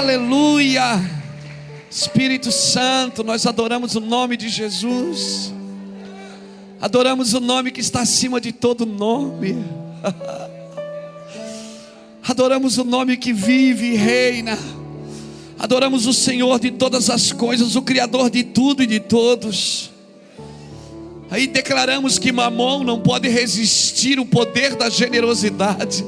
Aleluia. 0.00 0.98
Espírito 1.90 2.50
Santo, 2.50 3.22
nós 3.22 3.44
adoramos 3.44 3.96
o 3.96 4.00
nome 4.00 4.34
de 4.34 4.48
Jesus. 4.48 5.52
Adoramos 6.80 7.34
o 7.34 7.40
nome 7.40 7.70
que 7.70 7.82
está 7.82 8.00
acima 8.00 8.40
de 8.40 8.50
todo 8.50 8.86
nome. 8.86 9.62
Adoramos 12.26 12.78
o 12.78 12.84
nome 12.84 13.18
que 13.18 13.34
vive 13.34 13.88
e 13.88 13.94
reina. 13.94 14.58
Adoramos 15.58 16.06
o 16.06 16.14
Senhor 16.14 16.58
de 16.58 16.70
todas 16.70 17.10
as 17.10 17.30
coisas, 17.30 17.76
o 17.76 17.82
Criador 17.82 18.30
de 18.30 18.42
tudo 18.42 18.82
e 18.82 18.86
de 18.86 19.00
todos. 19.00 19.90
Aí 21.30 21.46
declaramos 21.46 22.18
que 22.18 22.32
Mamon 22.32 22.84
não 22.84 23.00
pode 23.00 23.28
resistir 23.28 24.18
o 24.18 24.24
poder 24.24 24.76
da 24.76 24.88
generosidade. 24.88 26.02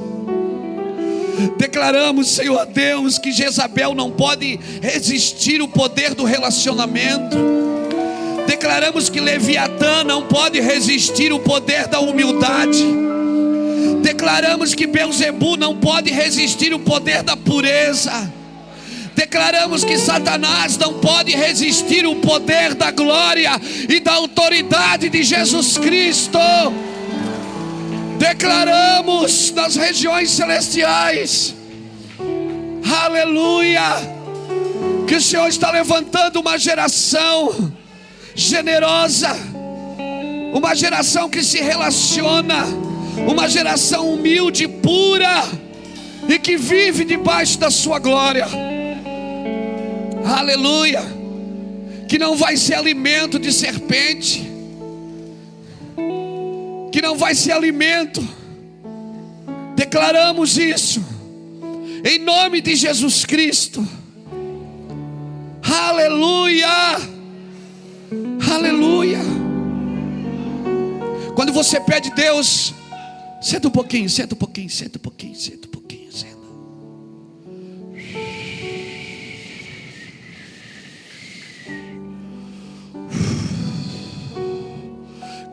Declaramos, 1.57 2.27
Senhor 2.29 2.65
Deus, 2.67 3.17
que 3.17 3.31
Jezabel 3.31 3.93
não 3.95 4.11
pode 4.11 4.59
resistir 4.81 5.61
o 5.61 5.67
poder 5.67 6.13
do 6.13 6.23
relacionamento. 6.23 7.37
Declaramos 8.47 9.09
que 9.09 9.19
Leviatã 9.19 10.03
não 10.03 10.23
pode 10.23 10.59
resistir 10.59 11.33
o 11.33 11.39
poder 11.39 11.87
da 11.87 11.99
humildade. 11.99 12.83
Declaramos 14.01 14.75
que 14.75 14.85
Beuzebu 14.85 15.57
não 15.57 15.77
pode 15.77 16.11
resistir 16.11 16.73
o 16.73 16.79
poder 16.79 17.23
da 17.23 17.35
pureza. 17.35 18.31
Declaramos 19.15 19.83
que 19.83 19.97
Satanás 19.97 20.77
não 20.77 20.95
pode 20.95 21.35
resistir 21.35 22.05
o 22.05 22.15
poder 22.15 22.73
da 22.73 22.91
glória 22.91 23.51
e 23.87 23.99
da 23.99 24.13
autoridade 24.13 25.09
de 25.09 25.23
Jesus 25.23 25.77
Cristo. 25.77 26.39
Declaramos 28.23 29.51
nas 29.51 29.75
regiões 29.75 30.31
celestiais, 30.31 31.53
aleluia, 33.03 33.81
que 35.05 35.15
o 35.15 35.21
Senhor 35.21 35.49
está 35.49 35.69
levantando 35.69 36.39
uma 36.39 36.57
geração 36.57 37.73
generosa, 38.33 39.35
uma 40.53 40.73
geração 40.73 41.29
que 41.29 41.43
se 41.43 41.59
relaciona, 41.59 42.63
uma 43.27 43.49
geração 43.49 44.13
humilde, 44.13 44.69
pura 44.69 45.43
e 46.25 46.39
que 46.39 46.55
vive 46.55 47.03
debaixo 47.03 47.59
da 47.59 47.69
Sua 47.69 47.99
glória. 47.99 48.47
Aleluia. 50.25 51.03
Que 52.07 52.17
não 52.17 52.37
vai 52.37 52.55
ser 52.55 52.75
alimento 52.75 53.37
de 53.37 53.51
serpente, 53.51 54.49
que 56.93 57.01
não 57.01 57.17
vai 57.17 57.33
ser 57.33 57.53
alimento. 57.53 58.21
Declaramos 59.75 60.59
isso, 60.59 61.03
em 62.05 62.19
nome 62.19 62.61
de 62.61 62.75
Jesus 62.75 63.25
Cristo. 63.25 63.85
Aleluia. 65.63 66.67
Aleluia. 68.53 69.17
Quando 71.33 71.51
você 71.51 71.79
pede 71.81 72.11
Deus, 72.11 72.75
senta 73.41 73.69
um 73.69 73.71
pouquinho, 73.71 74.07
senta 74.07 74.35
um 74.35 74.37
pouquinho, 74.37 74.69
senta 74.69 74.99
um 74.99 75.01
pouquinho, 75.01 75.35
senta 75.35 75.67
um 75.67 75.71
pouquinho, 75.71 75.72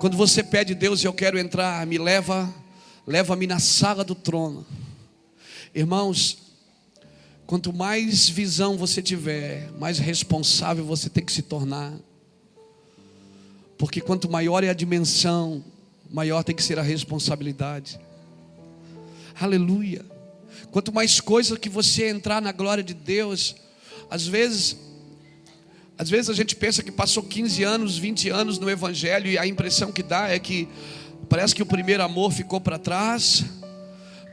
Quando 0.00 0.16
você 0.16 0.42
pede 0.42 0.74
Deus, 0.74 1.04
eu 1.04 1.12
quero 1.12 1.38
entrar, 1.38 1.86
me 1.86 1.98
leva, 1.98 2.50
leva-me 3.06 3.46
na 3.46 3.58
sala 3.58 4.02
do 4.02 4.14
trono. 4.14 4.66
Irmãos, 5.74 6.38
quanto 7.46 7.70
mais 7.70 8.26
visão 8.26 8.78
você 8.78 9.02
tiver, 9.02 9.70
mais 9.78 9.98
responsável 9.98 10.86
você 10.86 11.10
tem 11.10 11.22
que 11.22 11.30
se 11.30 11.42
tornar. 11.42 11.92
Porque 13.76 14.00
quanto 14.00 14.30
maior 14.30 14.64
é 14.64 14.70
a 14.70 14.74
dimensão, 14.74 15.62
maior 16.10 16.42
tem 16.44 16.56
que 16.56 16.62
ser 16.62 16.78
a 16.78 16.82
responsabilidade. 16.82 18.00
Aleluia. 19.38 20.02
Quanto 20.70 20.94
mais 20.94 21.20
coisa 21.20 21.58
que 21.58 21.68
você 21.68 22.08
entrar 22.08 22.40
na 22.40 22.52
glória 22.52 22.82
de 22.82 22.94
Deus, 22.94 23.54
às 24.08 24.26
vezes 24.26 24.78
às 26.00 26.08
vezes 26.08 26.30
a 26.30 26.32
gente 26.32 26.56
pensa 26.56 26.82
que 26.82 26.90
passou 26.90 27.22
15 27.22 27.62
anos, 27.62 27.98
20 27.98 28.30
anos 28.30 28.58
no 28.58 28.70
Evangelho 28.70 29.30
e 29.30 29.36
a 29.36 29.46
impressão 29.46 29.92
que 29.92 30.02
dá 30.02 30.30
é 30.30 30.38
que 30.38 30.66
parece 31.28 31.54
que 31.54 31.62
o 31.62 31.66
primeiro 31.66 32.02
amor 32.02 32.32
ficou 32.32 32.58
para 32.58 32.78
trás, 32.78 33.44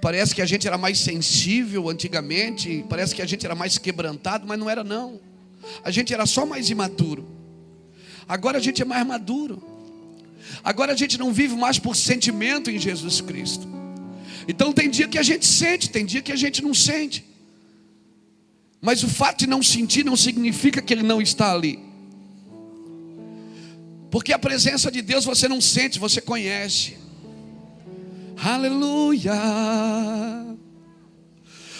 parece 0.01 0.33
que 0.33 0.41
a 0.41 0.45
gente 0.45 0.65
era 0.65 0.77
mais 0.77 0.97
sensível 0.97 1.89
antigamente, 1.89 2.85
parece 2.87 3.13
que 3.13 3.21
a 3.21 3.25
gente 3.25 3.45
era 3.45 3.53
mais 3.53 3.77
quebrantado, 3.77 4.47
mas 4.47 4.57
não 4.57 4.69
era 4.69 4.81
não. 4.81 5.19
A 5.83 5.91
gente 5.91 6.13
era 6.13 6.25
só 6.25 6.45
mais 6.45 6.69
imaturo. 6.69 7.27
Agora 8.29 8.59
a 8.59 8.61
gente 8.61 8.81
é 8.81 8.85
mais 8.85 9.05
maduro. 9.05 9.61
Agora 10.63 10.93
a 10.93 10.95
gente 10.95 11.17
não 11.17 11.33
vive 11.33 11.57
mais 11.57 11.77
por 11.77 11.97
sentimento 11.97 12.71
em 12.71 12.79
Jesus 12.79 13.19
Cristo. 13.19 13.67
Então 14.47 14.71
tem 14.71 14.89
dia 14.89 15.09
que 15.09 15.17
a 15.17 15.23
gente 15.23 15.45
sente, 15.45 15.89
tem 15.89 16.05
dia 16.05 16.21
que 16.21 16.31
a 16.31 16.37
gente 16.37 16.63
não 16.63 16.73
sente. 16.73 17.25
Mas 18.81 19.03
o 19.03 19.09
fato 19.09 19.39
de 19.39 19.47
não 19.47 19.61
sentir 19.63 20.03
não 20.05 20.15
significa 20.15 20.81
que 20.81 20.93
ele 20.93 21.03
não 21.03 21.21
está 21.21 21.51
ali. 21.51 21.79
Porque 24.09 24.31
a 24.31 24.39
presença 24.39 24.89
de 24.91 25.01
Deus 25.01 25.25
você 25.25 25.47
não 25.47 25.59
sente, 25.59 25.99
você 25.99 26.21
conhece. 26.21 26.97
Aleluia. 28.37 29.33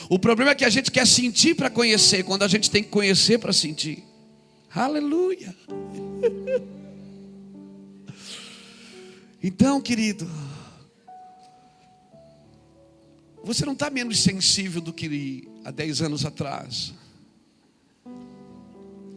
O 0.10 0.18
problema 0.18 0.52
é 0.52 0.56
que 0.56 0.66
a 0.66 0.70
gente 0.70 0.92
quer 0.92 1.06
sentir 1.06 1.56
para 1.56 1.70
conhecer, 1.70 2.24
quando 2.24 2.44
a 2.44 2.48
gente 2.48 2.72
tem 2.72 2.84
que 2.84 2.90
conhecer 2.90 3.38
para 3.38 3.54
sentir. 3.54 4.04
Aleluia. 4.74 5.56
Então, 9.42 9.80
querido, 9.80 10.30
você 13.44 13.66
não 13.66 13.74
está 13.74 13.90
menos 13.90 14.20
sensível 14.20 14.82
do 14.82 14.92
que 14.92 15.48
há 15.68 15.72
10 15.72 16.02
anos 16.02 16.26
atrás. 16.26 16.94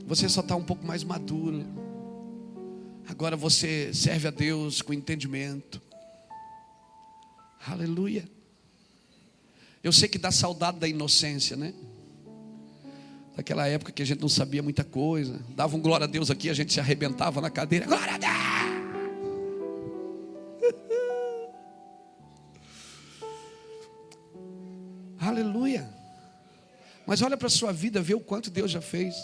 Você 0.04 0.28
só 0.28 0.40
está 0.40 0.56
um 0.56 0.64
pouco 0.64 0.84
mais 0.84 1.04
maduro. 1.04 1.64
Agora 3.06 3.36
você 3.36 3.94
serve 3.94 4.26
a 4.26 4.32
Deus 4.32 4.82
com 4.82 4.92
entendimento. 4.92 5.80
Aleluia. 7.64 8.28
Eu 9.80 9.92
sei 9.92 10.08
que 10.08 10.18
dá 10.18 10.32
saudade 10.32 10.80
da 10.80 10.88
inocência, 10.88 11.56
né? 11.56 11.72
Daquela 13.36 13.68
época 13.68 13.92
que 13.92 14.02
a 14.02 14.04
gente 14.04 14.20
não 14.20 14.28
sabia 14.28 14.60
muita 14.60 14.82
coisa. 14.82 15.40
Dava 15.50 15.76
um 15.76 15.80
glória 15.80 16.02
a 16.04 16.08
Deus 16.08 16.32
aqui, 16.32 16.50
a 16.50 16.54
gente 16.54 16.72
se 16.72 16.80
arrebentava 16.80 17.40
na 17.40 17.48
cadeira. 17.48 17.86
Glória 17.86 18.14
a 18.14 18.18
Deus! 18.18 18.32
Aleluia. 25.20 25.99
Mas 27.10 27.22
olha 27.22 27.36
para 27.36 27.48
a 27.48 27.50
sua 27.50 27.72
vida, 27.72 28.00
vê 28.00 28.14
o 28.14 28.20
quanto 28.20 28.52
Deus 28.52 28.70
já 28.70 28.80
fez. 28.80 29.16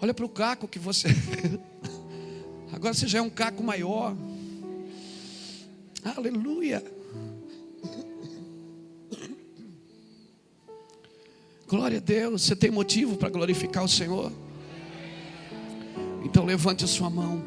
Olha 0.00 0.14
para 0.14 0.24
o 0.24 0.28
caco 0.30 0.66
que 0.66 0.78
você. 0.78 1.08
Agora 2.72 2.94
você 2.94 3.06
já 3.06 3.18
é 3.18 3.20
um 3.20 3.28
caco 3.28 3.62
maior. 3.62 4.16
Aleluia. 6.02 6.82
Glória 11.68 11.98
a 11.98 12.00
Deus. 12.00 12.40
Você 12.40 12.56
tem 12.56 12.70
motivo 12.70 13.18
para 13.18 13.28
glorificar 13.28 13.84
o 13.84 13.88
Senhor? 13.88 14.32
Então 16.24 16.46
levante 16.46 16.86
a 16.86 16.88
sua 16.88 17.10
mão 17.10 17.34
um 17.34 17.42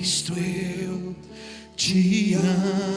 Cristo, 0.00 0.32
eu 0.32 1.14
te 1.76 2.32
amo. 2.32 2.89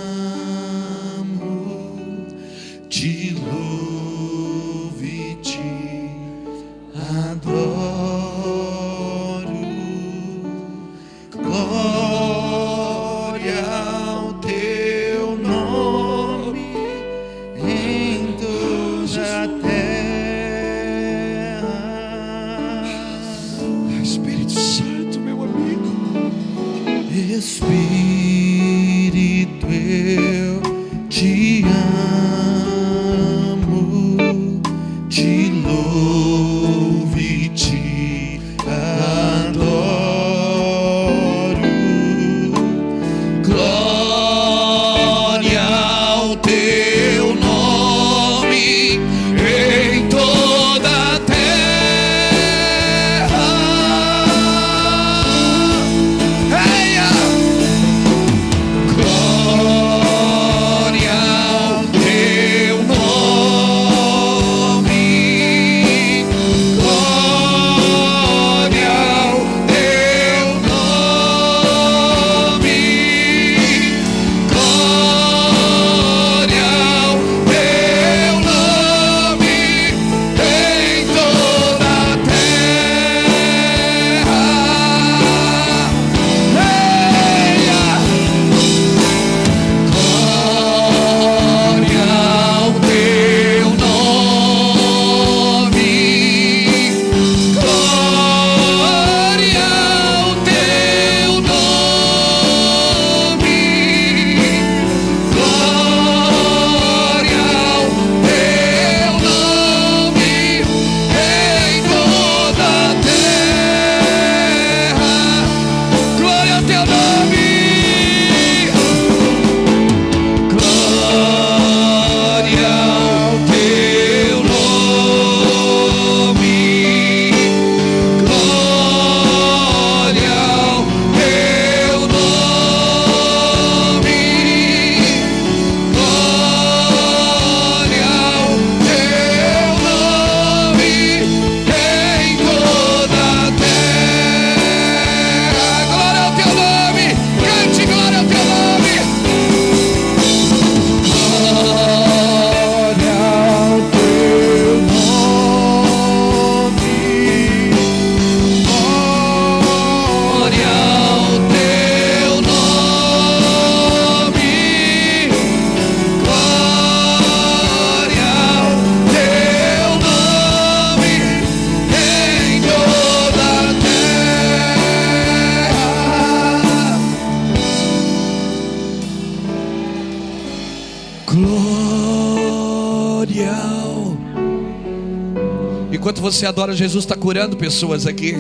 Você 186.34 186.48
adora, 186.48 186.76
Jesus 186.76 187.04
está 187.04 187.16
curando 187.16 187.56
pessoas 187.56 188.08
aqui. 188.08 188.36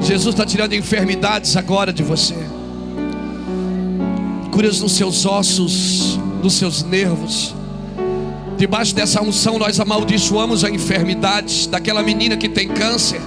Jesus 0.00 0.34
está 0.34 0.46
tirando 0.46 0.72
enfermidades 0.72 1.56
agora 1.56 1.92
de 1.92 2.02
você. 2.02 2.34
Curas 4.50 4.80
nos 4.80 4.92
seus 4.92 5.26
ossos, 5.26 6.18
nos 6.42 6.54
seus 6.54 6.82
nervos. 6.82 7.54
Debaixo 8.56 8.94
dessa 8.94 9.22
unção, 9.22 9.58
nós 9.58 9.78
amaldiçoamos 9.78 10.64
a 10.64 10.70
enfermidade 10.70 11.68
daquela 11.68 12.02
menina 12.02 12.36
que 12.36 12.48
tem 12.48 12.68
câncer. 12.68 13.20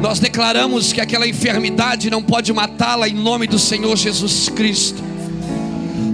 Nós 0.00 0.18
declaramos 0.18 0.92
que 0.92 1.00
aquela 1.00 1.28
enfermidade 1.28 2.08
não 2.08 2.22
pode 2.22 2.52
matá-la 2.52 3.08
em 3.08 3.14
nome 3.14 3.46
do 3.46 3.58
Senhor 3.58 3.94
Jesus 3.96 4.48
Cristo. 4.48 5.02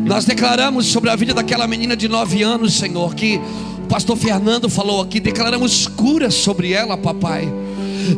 Nós 0.04 0.24
declaramos 0.24 0.86
sobre 0.86 1.10
a 1.10 1.16
vida 1.16 1.32
daquela 1.32 1.66
menina 1.66 1.96
de 1.96 2.08
nove 2.08 2.42
anos, 2.42 2.74
Senhor, 2.74 3.14
que 3.14 3.40
pastor 3.88 4.16
Fernando 4.16 4.68
falou 4.68 5.00
aqui. 5.00 5.18
Declaramos 5.18 5.86
cura 5.88 6.30
sobre 6.30 6.72
ela, 6.72 6.96
papai. 6.96 7.48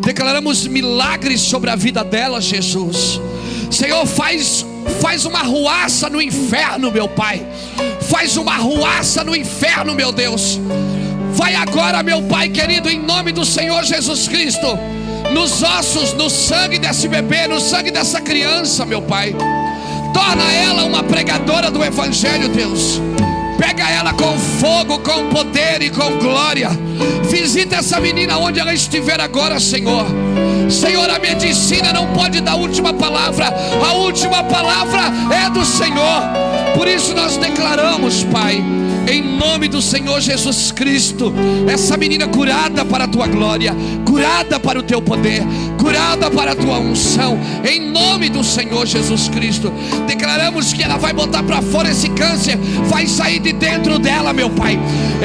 Declaramos 0.05 0.67
milagres 0.67 1.41
sobre 1.41 1.71
a 1.71 1.77
vida 1.77 2.05
dela, 2.05 2.41
Jesus. 2.41 3.21
Senhor, 3.71 4.05
faz, 4.07 4.65
faz 5.01 5.25
uma 5.25 5.43
ruaça 5.43 6.11
no 6.11 6.21
inferno, 6.21 6.91
meu 6.91 7.09
Pai. 7.09 7.45
Faz 8.03 8.37
uma 8.37 8.57
ruaça 8.57 9.25
no 9.25 9.35
inferno, 9.35 9.95
meu 9.95 10.13
Deus. 10.13 10.61
Vai 11.33 11.55
agora, 11.55 12.03
meu 12.03 12.23
Pai 12.23 12.49
querido, 12.49 12.89
em 12.89 13.01
nome 13.01 13.33
do 13.33 13.45
Senhor 13.45 13.85
Jesus 13.85 14.27
Cristo, 14.27 14.67
nos 15.33 15.63
ossos, 15.63 16.13
no 16.15 16.29
sangue 16.29 16.79
desse 16.79 17.07
bebê, 17.09 17.47
no 17.47 17.61
sangue 17.61 17.91
dessa 17.91 18.21
criança, 18.21 18.85
meu 18.85 19.03
Pai. 19.03 19.35
Torna 20.13 20.53
ela 20.53 20.85
uma 20.85 21.05
pregadora 21.05 21.71
do 21.71 21.83
Evangelho, 21.85 22.49
Deus. 22.49 23.01
Pega 23.61 23.91
ela 23.91 24.15
com 24.15 24.39
fogo, 24.39 25.01
com 25.01 25.29
poder 25.29 25.83
e 25.83 25.91
com 25.91 26.19
glória. 26.19 26.71
Visita 27.31 27.77
essa 27.77 28.01
menina 28.01 28.39
onde 28.39 28.59
ela 28.59 28.73
estiver 28.73 29.21
agora, 29.21 29.61
Senhor. 29.61 30.07
Senhor, 30.71 31.11
a 31.11 31.19
medicina 31.19 31.93
não 31.93 32.07
pode 32.15 32.41
dar 32.41 32.53
a 32.53 32.57
última 32.57 32.95
palavra. 32.95 33.53
A 33.87 33.93
última 33.93 34.43
palavra 34.45 35.03
é 35.31 35.51
do 35.51 35.63
Senhor. 35.63 36.23
Por 36.75 36.89
isso 36.89 37.15
nós 37.15 37.37
declaramos, 37.37 38.25
Pai, 38.25 38.65
em 39.11 39.21
nome 39.23 39.67
do 39.67 39.83
Senhor 39.83 40.21
Jesus 40.21 40.71
Cristo, 40.71 41.35
essa 41.69 41.97
menina 41.97 42.29
curada 42.29 42.85
para 42.85 43.05
a 43.05 43.09
tua 43.09 43.27
glória, 43.27 43.75
curada 44.07 44.61
para 44.61 44.79
o 44.79 44.85
teu 44.85 45.03
poder, 45.03 45.43
curada 45.77 46.31
para 46.31 46.53
a 46.53 46.55
tua 46.55 46.79
unção, 46.79 47.37
em 47.69 47.91
nome 47.91 48.29
do 48.29 48.45
Senhor 48.45 48.87
Jesus 48.87 49.29
Cristo. 49.29 49.73
Declaramos 50.07 50.73
que 50.73 50.85
ela 50.85 50.97
vai 50.97 51.13
botar 51.13 51.43
para 51.43 51.61
fora 51.61 51.91
esse 51.91 52.09
câncer, 52.11 52.57
vai 52.89 53.09
sair 53.09 53.41
de 53.41 53.53
dentro 53.53 53.99
dela, 53.99 54.33
meu 54.33 54.49
Pai, 54.49 54.79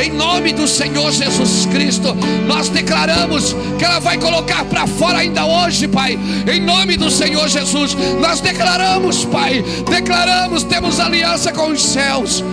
em 0.03 0.11
nome 0.11 0.51
do 0.51 0.67
Senhor 0.67 1.11
Jesus 1.11 1.67
Cristo. 1.67 2.15
Nós 2.47 2.69
declaramos 2.69 3.55
que 3.77 3.85
ela 3.85 3.99
vai 3.99 4.17
colocar 4.17 4.65
para 4.65 4.87
fora 4.87 5.19
ainda 5.19 5.45
hoje, 5.45 5.87
Pai, 5.87 6.17
em 6.51 6.59
nome 6.59 6.97
do 6.97 7.11
Senhor 7.11 7.47
Jesus. 7.47 7.95
Nós 8.19 8.41
declaramos, 8.41 9.25
Pai, 9.25 9.63
declaramos, 9.87 10.63
temos 10.63 10.99
aliança 10.99 11.51
com 11.51 11.69
os 11.69 11.83
céus. 11.83 12.43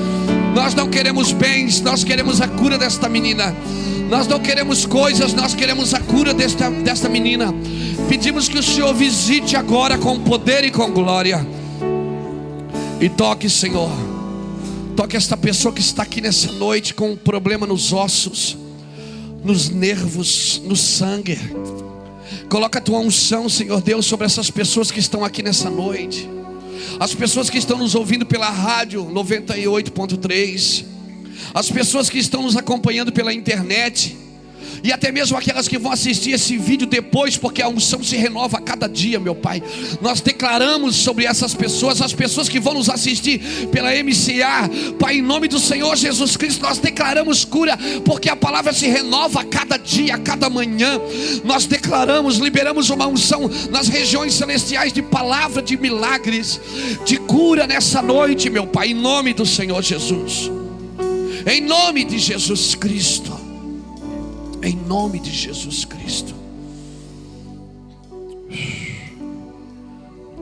Nós 0.54 0.74
não 0.74 0.88
queremos 0.88 1.32
bens, 1.32 1.80
nós 1.80 2.04
queremos 2.04 2.40
a 2.40 2.48
cura 2.48 2.76
desta 2.76 3.08
menina. 3.08 3.54
Nós 4.10 4.26
não 4.26 4.38
queremos 4.38 4.84
coisas, 4.84 5.32
nós 5.32 5.54
queremos 5.54 5.94
a 5.94 6.00
cura 6.00 6.34
desta, 6.34 6.70
desta 6.70 7.08
menina. 7.08 7.54
Pedimos 8.08 8.48
que 8.48 8.58
o 8.58 8.62
Senhor 8.62 8.92
visite 8.94 9.56
agora 9.56 9.96
com 9.96 10.20
poder 10.20 10.64
e 10.64 10.70
com 10.70 10.90
glória. 10.90 11.46
E 13.00 13.08
toque, 13.08 13.48
Senhor. 13.48 13.90
Toque 14.94 15.16
esta 15.16 15.36
pessoa 15.36 15.72
que 15.72 15.80
está 15.80 16.02
aqui 16.02 16.20
nessa 16.20 16.52
noite 16.52 16.92
com 16.92 17.12
um 17.12 17.16
problema 17.16 17.66
nos 17.66 17.94
ossos, 17.94 18.58
nos 19.42 19.70
nervos, 19.70 20.60
no 20.66 20.76
sangue. 20.76 21.38
Coloca 22.50 22.78
a 22.78 22.82
tua 22.82 22.98
unção, 22.98 23.48
Senhor 23.48 23.80
Deus, 23.80 24.04
sobre 24.04 24.26
essas 24.26 24.50
pessoas 24.50 24.90
que 24.90 25.00
estão 25.00 25.24
aqui 25.24 25.42
nessa 25.42 25.70
noite. 25.70 26.28
As 26.98 27.14
pessoas 27.14 27.50
que 27.50 27.58
estão 27.58 27.78
nos 27.78 27.94
ouvindo 27.94 28.26
pela 28.26 28.48
rádio 28.48 29.04
98.3. 29.06 30.84
As 31.54 31.70
pessoas 31.70 32.08
que 32.08 32.18
estão 32.18 32.42
nos 32.42 32.56
acompanhando 32.56 33.12
pela 33.12 33.32
internet. 33.32 34.16
E 34.82 34.92
até 34.92 35.12
mesmo 35.12 35.36
aquelas 35.36 35.68
que 35.68 35.78
vão 35.78 35.92
assistir 35.92 36.32
esse 36.32 36.56
vídeo 36.56 36.86
depois, 36.86 37.36
porque 37.36 37.62
a 37.62 37.68
unção 37.68 38.02
se 38.02 38.16
renova 38.16 38.58
a 38.58 38.60
cada 38.60 38.88
dia, 38.88 39.18
meu 39.18 39.34
Pai. 39.34 39.62
Nós 40.00 40.20
declaramos 40.20 40.96
sobre 40.96 41.24
essas 41.24 41.54
pessoas, 41.54 42.00
as 42.02 42.12
pessoas 42.12 42.48
que 42.48 42.60
vão 42.60 42.74
nos 42.74 42.88
assistir 42.88 43.40
pela 43.70 43.90
MCA, 43.90 44.70
Pai, 44.98 45.16
em 45.16 45.22
nome 45.22 45.48
do 45.48 45.58
Senhor 45.58 45.96
Jesus 45.96 46.36
Cristo, 46.36 46.62
nós 46.62 46.78
declaramos 46.78 47.44
cura, 47.44 47.78
porque 48.04 48.28
a 48.28 48.36
palavra 48.36 48.72
se 48.72 48.86
renova 48.86 49.40
a 49.40 49.44
cada 49.44 49.76
dia, 49.76 50.14
a 50.14 50.18
cada 50.18 50.48
manhã. 50.48 51.00
Nós 51.44 51.66
declaramos, 51.66 52.36
liberamos 52.38 52.90
uma 52.90 53.06
unção 53.06 53.50
nas 53.70 53.88
regiões 53.88 54.34
celestiais 54.34 54.92
de 54.92 55.02
palavra 55.02 55.62
de 55.62 55.76
milagres, 55.76 56.60
de 57.04 57.16
cura 57.16 57.66
nessa 57.66 58.02
noite, 58.02 58.50
meu 58.50 58.66
Pai, 58.66 58.88
em 58.88 58.94
nome 58.94 59.32
do 59.32 59.46
Senhor 59.46 59.82
Jesus. 59.82 60.50
Em 61.46 61.60
nome 61.60 62.04
de 62.04 62.18
Jesus 62.18 62.74
Cristo. 62.74 63.41
Em 64.62 64.76
nome 64.76 65.18
de 65.18 65.30
Jesus 65.30 65.84
Cristo. 65.84 66.34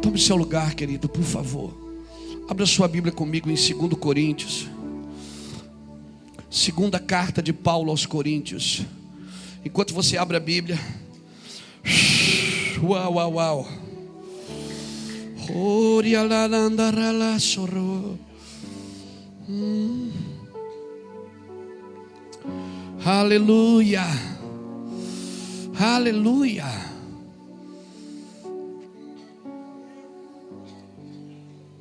Tome 0.03 0.19
seu 0.19 0.37
lugar, 0.37 0.75
querido, 0.75 1.09
por 1.09 1.23
favor. 1.23 1.73
Abra 2.49 2.67
sua 2.67 2.87
Bíblia 2.87 3.13
comigo 3.13 3.49
em 3.49 3.55
2 3.55 3.95
Coríntios. 3.99 4.69
Segunda 6.51 6.99
carta 6.99 7.43
de 7.43 7.53
Paulo 7.53 7.91
aos 7.91 8.05
Coríntios. 8.05 8.83
Enquanto 9.65 9.95
você 9.95 10.19
abre 10.19 10.37
a 10.37 10.41
Bíblia. 10.41 10.79
Uau, 12.83 13.15
uau, 13.15 13.33
uau. 13.35 13.69
Hum. 19.49 20.40
Aleluia. 23.05 24.05
Aleluia. 25.79 26.67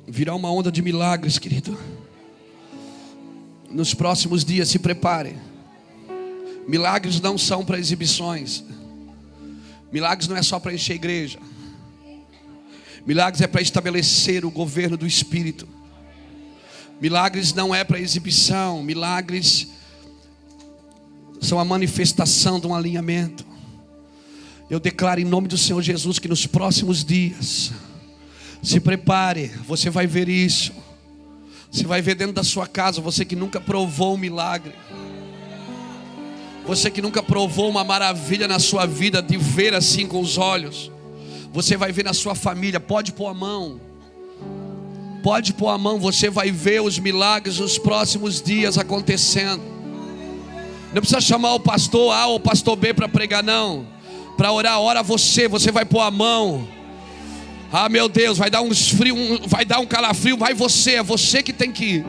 Virá 0.08 0.34
uma 0.34 0.50
onda 0.50 0.72
de 0.72 0.80
milagres, 0.80 1.38
querido. 1.38 1.78
Nos 3.70 3.92
próximos 3.92 4.46
dias, 4.46 4.70
se 4.70 4.78
prepare. 4.78 5.36
Milagres 6.66 7.20
não 7.20 7.36
são 7.36 7.66
para 7.66 7.78
exibições. 7.78 8.64
Milagres 9.92 10.26
não 10.26 10.38
é 10.38 10.42
só 10.42 10.58
para 10.58 10.72
encher 10.72 10.94
a 10.94 10.96
igreja. 10.96 11.38
Milagres 13.04 13.42
é 13.42 13.46
para 13.46 13.60
estabelecer 13.60 14.46
o 14.46 14.50
governo 14.50 14.96
do 14.96 15.06
Espírito. 15.06 15.68
Milagres 16.98 17.52
não 17.52 17.74
é 17.74 17.84
para 17.84 18.00
exibição. 18.00 18.82
Milagres 18.82 19.68
são 21.40 21.58
a 21.58 21.64
manifestação 21.64 22.60
de 22.60 22.66
um 22.66 22.74
alinhamento. 22.74 23.44
Eu 24.68 24.78
declaro 24.78 25.20
em 25.20 25.24
nome 25.24 25.48
do 25.48 25.58
Senhor 25.58 25.82
Jesus 25.82 26.18
que 26.18 26.28
nos 26.28 26.46
próximos 26.46 27.04
dias, 27.04 27.72
se 28.62 28.78
prepare, 28.78 29.50
você 29.66 29.90
vai 29.90 30.06
ver 30.06 30.28
isso. 30.28 30.72
Você 31.72 31.86
vai 31.86 32.02
ver 32.02 32.14
dentro 32.14 32.34
da 32.34 32.44
sua 32.44 32.66
casa, 32.66 33.00
você 33.00 33.24
que 33.24 33.34
nunca 33.34 33.60
provou 33.60 34.14
um 34.14 34.18
milagre. 34.18 34.74
Você 36.66 36.90
que 36.90 37.00
nunca 37.00 37.22
provou 37.22 37.68
uma 37.68 37.82
maravilha 37.82 38.46
na 38.46 38.58
sua 38.58 38.86
vida 38.86 39.22
de 39.22 39.36
ver 39.36 39.74
assim 39.74 40.06
com 40.06 40.20
os 40.20 40.36
olhos. 40.36 40.90
Você 41.52 41.76
vai 41.76 41.90
ver 41.90 42.04
na 42.04 42.12
sua 42.12 42.34
família, 42.34 42.78
pode 42.78 43.12
pôr 43.12 43.28
a 43.28 43.34
mão. 43.34 43.80
Pode 45.22 45.52
pôr 45.52 45.68
a 45.68 45.78
mão, 45.78 45.98
você 45.98 46.30
vai 46.30 46.50
ver 46.50 46.80
os 46.80 46.98
milagres 46.98 47.58
nos 47.58 47.76
próximos 47.76 48.40
dias 48.40 48.78
acontecendo. 48.78 49.79
Não 50.92 51.00
precisa 51.00 51.20
chamar 51.20 51.54
o 51.54 51.60
pastor 51.60 52.12
A 52.12 52.26
ou 52.26 52.36
o 52.36 52.40
pastor 52.40 52.76
B 52.76 52.92
para 52.92 53.08
pregar, 53.08 53.42
não. 53.42 53.86
Para 54.36 54.52
orar, 54.52 54.80
ora 54.80 55.02
você, 55.02 55.46
você 55.46 55.70
vai 55.70 55.84
pôr 55.84 56.00
a 56.00 56.10
mão. 56.10 56.66
Ah, 57.72 57.88
meu 57.88 58.08
Deus, 58.08 58.38
vai 58.38 58.50
dar 58.50 58.62
uns 58.62 58.88
frio, 58.88 59.14
um, 59.14 59.46
vai 59.46 59.64
dar 59.64 59.78
um 59.78 59.86
calafrio, 59.86 60.36
vai 60.36 60.52
você, 60.52 60.96
é 60.96 61.02
você 61.02 61.42
que 61.42 61.52
tem 61.52 61.70
que 61.70 61.84
ir. 61.84 62.06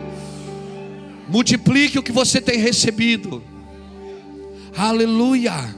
Multiplique 1.30 2.00
o 2.00 2.04
que 2.04 2.12
você 2.12 2.42
tem 2.42 2.58
recebido. 2.58 3.44
Aleluia. 4.76 5.76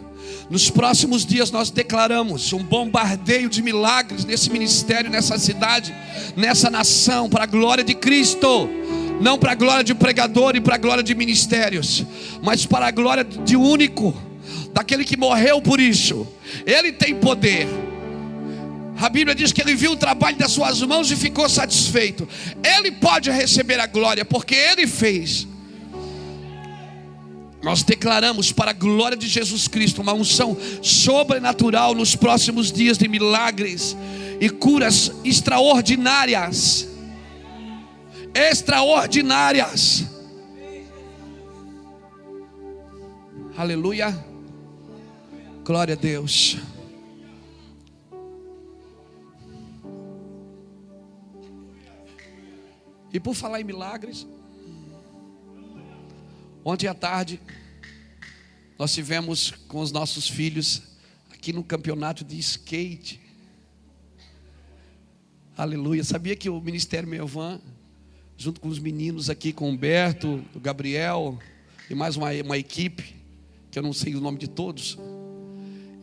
Nos 0.50 0.70
próximos 0.70 1.26
dias 1.26 1.52
nós 1.52 1.70
declaramos 1.70 2.54
um 2.54 2.64
bombardeio 2.64 3.50
de 3.50 3.62
milagres 3.62 4.24
nesse 4.24 4.50
ministério, 4.50 5.12
nessa 5.12 5.38
cidade, 5.38 5.94
nessa 6.38 6.70
nação, 6.70 7.30
para 7.30 7.44
a 7.44 7.48
glória 7.48 7.84
de 7.84 7.94
Cristo 7.94 8.70
não 9.24 9.40
para 9.40 9.54
a 9.54 9.56
glória 9.56 9.86
de 9.86 9.96
pregador 9.96 10.54
e 10.58 10.60
para 10.62 10.76
a 10.76 10.78
glória 10.78 11.02
de 11.02 11.16
ministérios, 11.16 12.04
mas 12.42 12.66
para 12.66 12.88
a 12.88 12.92
glória 12.92 13.24
de 13.24 13.56
único, 13.56 14.14
daquele 14.74 15.06
que 15.06 15.16
morreu 15.16 15.62
por 15.62 15.80
isso. 15.80 16.28
Ele 16.66 16.92
tem 16.92 17.16
poder. 17.16 17.66
A 19.00 19.08
Bíblia 19.08 19.34
diz 19.34 19.54
que 19.54 19.62
ele 19.62 19.76
viu 19.76 19.94
o 19.94 19.96
trabalho 19.96 20.36
das 20.36 20.52
suas 20.52 20.82
mãos 20.82 21.10
e 21.10 21.16
ficou 21.16 21.48
satisfeito. 21.48 22.28
Ele 22.62 22.92
pode 22.92 23.32
receber 23.32 23.80
a 23.80 23.88
glória, 23.88 24.26
porque 24.26 24.56
ele 24.56 24.86
fez. 24.86 25.48
Nós 27.64 27.82
declaramos 27.82 28.52
para 28.52 28.72
a 28.72 28.74
glória 28.74 29.16
de 29.16 29.28
Jesus 29.28 29.70
Cristo 29.70 30.02
uma 30.02 30.12
unção 30.12 30.58
sobrenatural 30.82 31.96
nos 31.96 32.14
próximos 32.14 32.74
dias 32.74 32.98
de 32.98 33.08
milagres 33.08 33.96
e 34.42 34.50
curas 34.50 35.14
extraordinárias 35.24 36.93
extraordinárias. 38.34 40.06
Aleluia. 43.56 44.12
Glória 45.64 45.94
a 45.94 45.98
Deus. 45.98 46.58
E 53.14 53.20
por 53.20 53.36
falar 53.36 53.62
em 53.62 53.64
milagres, 53.64 54.26
ontem 56.66 56.88
à 56.88 56.96
tarde, 56.96 57.40
nós 58.80 58.92
tivemos 58.92 59.52
com 59.68 59.80
os 59.82 59.92
nossos 59.92 60.28
filhos 60.28 60.82
aqui 61.32 61.54
no 61.54 61.64
campeonato 61.64 62.26
de 62.26 62.40
skate. 62.40 63.22
Aleluia. 65.56 66.04
Sabia 66.04 66.36
que 66.36 66.50
o 66.50 66.60
Ministério 66.60 67.08
Melvan 67.08 67.62
junto 68.44 68.60
com 68.60 68.68
os 68.68 68.78
meninos 68.78 69.30
aqui, 69.30 69.54
com 69.54 69.70
o 69.70 69.70
Humberto, 69.70 70.44
o 70.54 70.60
Gabriel 70.60 71.40
e 71.90 71.96
mais 71.96 72.18
uma, 72.18 72.30
uma 72.44 72.58
equipe, 72.58 73.16
que 73.72 73.80
eu 73.80 73.84
não 73.84 73.94
sei 73.94 74.16
o 74.16 74.20
nome 74.20 74.38
de 74.38 74.50
todos. 74.50 74.98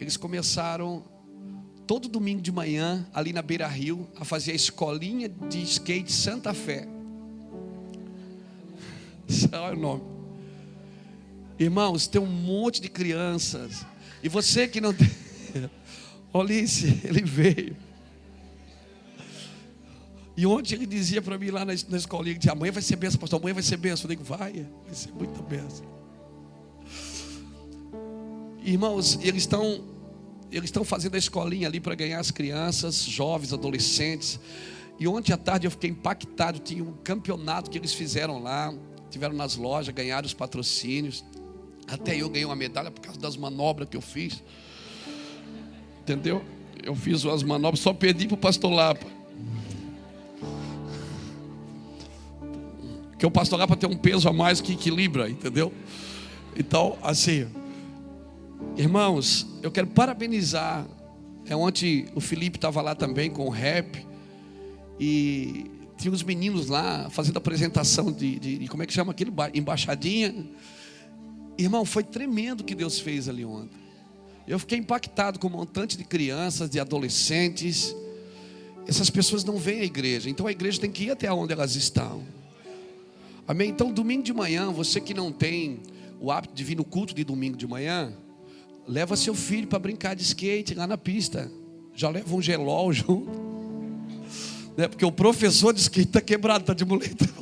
Eles 0.01 0.17
começaram 0.17 1.05
todo 1.87 2.09
domingo 2.09 2.41
de 2.41 2.51
manhã, 2.51 3.07
ali 3.13 3.35
na 3.35 3.43
Beira 3.43 3.69
Rio, 3.69 4.09
a 4.19 4.25
fazer 4.25 4.53
a 4.53 4.55
escolinha 4.55 5.29
de 5.29 5.63
skate 5.65 6.11
Santa 6.11 6.55
Fé. 6.55 6.89
Olha 9.53 9.77
o 9.77 9.79
nome. 9.79 10.03
Irmãos, 11.59 12.07
tem 12.07 12.23
um 12.23 12.27
monte 12.27 12.81
de 12.81 12.89
crianças. 12.89 13.85
E 14.23 14.31
você 14.31 14.67
que 14.67 14.81
não 14.81 14.95
tem. 14.95 15.11
Olice, 16.33 17.03
ele 17.05 17.21
veio. 17.21 17.77
E 20.41 20.47
ontem 20.47 20.75
ele 20.75 20.87
dizia 20.87 21.21
para 21.21 21.37
mim 21.37 21.51
lá 21.51 21.67
na, 21.67 21.75
na 21.91 21.97
escolinha 21.99 22.35
que 22.35 22.49
amanhã 22.49 22.73
vai 22.73 22.81
ser 22.81 22.97
benção, 22.97 23.21
pastor, 23.21 23.39
amanhã 23.39 23.53
vai 23.53 23.63
ser 23.63 23.77
benção. 23.77 24.11
Eu 24.11 24.17
digo, 24.17 24.25
vai, 24.25 24.67
vai 24.87 24.95
ser 24.95 25.13
muita 25.13 25.43
benção. 25.43 25.85
Irmãos, 28.65 29.19
eles 29.21 29.43
estão 29.43 29.85
eles 30.51 30.69
estão 30.69 30.83
fazendo 30.83 31.15
a 31.15 31.19
escolinha 31.19 31.69
ali 31.69 31.79
para 31.79 31.95
ganhar 31.95 32.21
as 32.21 32.31
crianças, 32.31 33.05
jovens, 33.05 33.53
adolescentes. 33.53 34.41
E 34.99 35.07
ontem 35.07 35.31
à 35.31 35.37
tarde 35.37 35.67
eu 35.67 35.71
fiquei 35.71 35.91
impactado. 35.91 36.59
Tinha 36.59 36.83
um 36.83 36.95
campeonato 37.05 37.71
que 37.71 37.77
eles 37.77 37.93
fizeram 37.93 38.43
lá. 38.43 38.73
Tiveram 39.11 39.35
nas 39.35 39.57
lojas, 39.57 39.95
ganharam 39.95 40.25
os 40.25 40.33
patrocínios. 40.33 41.23
Até 41.87 42.17
eu 42.17 42.31
ganhei 42.31 42.47
uma 42.47 42.57
medalha 42.57 42.91
por 42.91 43.03
causa 43.03 43.21
das 43.21 43.37
manobras 43.37 43.87
que 43.91 43.97
eu 43.99 44.01
fiz. 44.01 44.43
Entendeu? 46.01 46.43
Eu 46.83 46.95
fiz 46.95 47.25
umas 47.25 47.43
manobras, 47.43 47.81
só 47.81 47.93
perdi 47.93 48.27
para 48.27 48.37
o 48.37 48.39
pastor 48.39 48.73
Lapa. 48.73 49.20
Que 53.21 53.27
o 53.27 53.31
pastorar 53.31 53.67
para 53.67 53.77
ter 53.77 53.87
um 53.87 53.99
peso 53.99 54.27
a 54.31 54.33
mais 54.33 54.63
que 54.63 54.73
equilibra, 54.73 55.29
entendeu? 55.29 55.71
Então, 56.57 56.97
assim, 57.03 57.47
irmãos, 58.79 59.47
eu 59.63 59.71
quero 59.71 59.89
parabenizar. 59.89 60.87
É 61.45 61.55
ontem 61.55 62.07
o 62.15 62.21
Felipe 62.21 62.57
estava 62.57 62.81
lá 62.81 62.95
também 62.95 63.31
com 63.31 63.45
o 63.45 63.51
rap 63.51 64.07
e 64.99 65.67
tinha 65.99 66.11
uns 66.11 66.23
meninos 66.23 66.69
lá 66.69 67.11
fazendo 67.11 67.37
apresentação 67.37 68.11
de, 68.11 68.39
de, 68.39 68.57
de 68.57 68.69
como 68.69 68.83
é 68.83 68.87
que 68.87 68.93
chama 68.95 69.13
aquilo? 69.13 69.35
Embaixadinha. 69.53 70.35
Irmão, 71.59 71.85
foi 71.85 72.03
tremendo 72.03 72.63
o 72.63 72.65
que 72.65 72.75
Deus 72.75 73.01
fez 73.01 73.29
ali 73.29 73.45
ontem. 73.45 73.79
Eu 74.49 74.59
fiquei 74.59 74.79
impactado 74.79 75.39
com 75.39 75.47
um 75.47 75.51
montante 75.51 75.99
de 75.99 76.05
crianças, 76.05 76.71
de 76.71 76.81
adolescentes. 76.81 77.95
Essas 78.89 79.11
pessoas 79.11 79.45
não 79.45 79.59
vêm 79.59 79.81
à 79.81 79.85
igreja, 79.85 80.31
então 80.31 80.47
a 80.47 80.53
igreja 80.53 80.81
tem 80.81 80.91
que 80.91 81.05
ir 81.05 81.11
até 81.11 81.31
onde 81.31 81.53
elas 81.53 81.77
estão. 81.77 82.40
Amém? 83.51 83.69
Então, 83.69 83.91
domingo 83.91 84.23
de 84.23 84.33
manhã, 84.33 84.71
você 84.71 85.01
que 85.01 85.13
não 85.13 85.33
tem 85.33 85.81
o 86.21 86.31
hábito 86.31 86.55
de 86.55 86.63
vir 86.63 86.77
no 86.77 86.85
culto 86.85 87.13
de 87.13 87.25
domingo 87.25 87.57
de 87.57 87.67
manhã, 87.67 88.13
leva 88.87 89.17
seu 89.17 89.35
filho 89.35 89.67
para 89.67 89.81
brincar 89.81 90.15
de 90.15 90.23
skate 90.23 90.73
lá 90.73 90.87
na 90.87 90.97
pista. 90.97 91.51
Já 91.93 92.11
leva 92.11 92.33
um 92.33 92.41
gelol 92.41 92.93
junto. 92.95 93.29
Né? 94.77 94.87
Porque 94.87 95.05
o 95.05 95.11
professor 95.11 95.73
de 95.73 95.81
skate 95.81 96.07
está 96.07 96.21
quebrado, 96.21 96.61
está 96.61 96.73
de 96.73 96.85
muleta. 96.85 97.29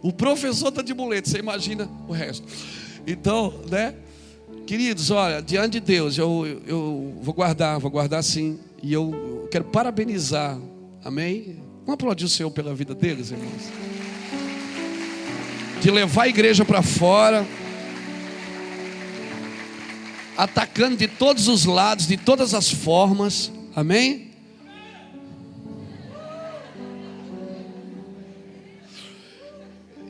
O 0.00 0.10
professor 0.10 0.68
está 0.68 0.80
de 0.80 0.94
muleta, 0.94 1.28
você 1.28 1.38
imagina 1.38 1.86
o 2.08 2.12
resto. 2.12 2.48
Então, 3.06 3.52
né? 3.70 3.94
Queridos, 4.66 5.10
olha, 5.10 5.42
diante 5.42 5.72
de 5.72 5.80
Deus, 5.80 6.16
eu, 6.16 6.62
eu 6.66 7.18
vou 7.20 7.34
guardar, 7.34 7.78
vou 7.78 7.90
guardar 7.90 8.24
sim. 8.24 8.58
E 8.82 8.90
eu 8.90 9.46
quero 9.50 9.66
parabenizar, 9.66 10.58
amém? 11.04 11.69
Vamos 11.90 12.04
aplaudir 12.04 12.24
o 12.24 12.28
Senhor 12.28 12.52
pela 12.52 12.72
vida 12.72 12.94
deles, 12.94 13.32
irmãos. 13.32 13.68
De 15.82 15.90
levar 15.90 16.22
a 16.22 16.28
igreja 16.28 16.64
para 16.64 16.82
fora, 16.82 17.44
atacando 20.36 20.96
de 20.96 21.08
todos 21.08 21.48
os 21.48 21.64
lados, 21.64 22.06
de 22.06 22.16
todas 22.16 22.54
as 22.54 22.70
formas, 22.70 23.50
amém? 23.74 24.30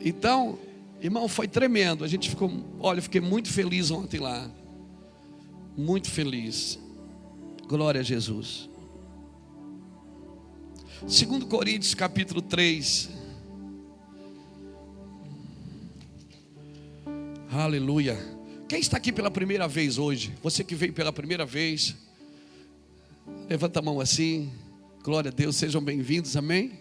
Então, 0.05 0.59
irmão, 1.01 1.27
foi 1.27 1.47
tremendo. 1.47 2.03
A 2.03 2.07
gente 2.07 2.29
ficou, 2.29 2.63
olha, 2.79 3.01
fiquei 3.01 3.21
muito 3.21 3.49
feliz 3.49 3.89
ontem 3.89 4.19
lá. 4.19 4.47
Muito 5.75 6.11
feliz. 6.11 6.77
Glória 7.67 8.01
a 8.01 8.03
Jesus. 8.03 8.70
Segundo 11.07 11.47
Coríntios 11.47 11.95
capítulo 11.95 12.43
3. 12.43 13.09
Aleluia. 17.51 18.17
Quem 18.69 18.79
está 18.79 18.97
aqui 18.97 19.11
pela 19.11 19.31
primeira 19.31 19.67
vez 19.67 19.97
hoje? 19.97 20.31
Você 20.43 20.63
que 20.63 20.75
veio 20.75 20.93
pela 20.93 21.11
primeira 21.11 21.43
vez. 21.43 21.95
Levanta 23.49 23.79
a 23.79 23.81
mão 23.81 23.99
assim. 23.99 24.53
Glória 25.03 25.31
a 25.31 25.33
Deus, 25.33 25.55
sejam 25.55 25.83
bem-vindos, 25.83 26.37
amém? 26.37 26.79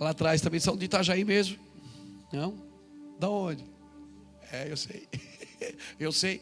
Lá 0.00 0.10
atrás 0.10 0.40
também 0.40 0.58
são 0.58 0.76
de 0.76 0.86
Itajaí 0.86 1.24
mesmo. 1.24 1.56
Não? 2.32 2.54
Da 3.18 3.30
onde? 3.30 3.64
É, 4.52 4.70
eu 4.70 4.76
sei. 4.76 5.06
Eu 6.00 6.10
sei. 6.10 6.40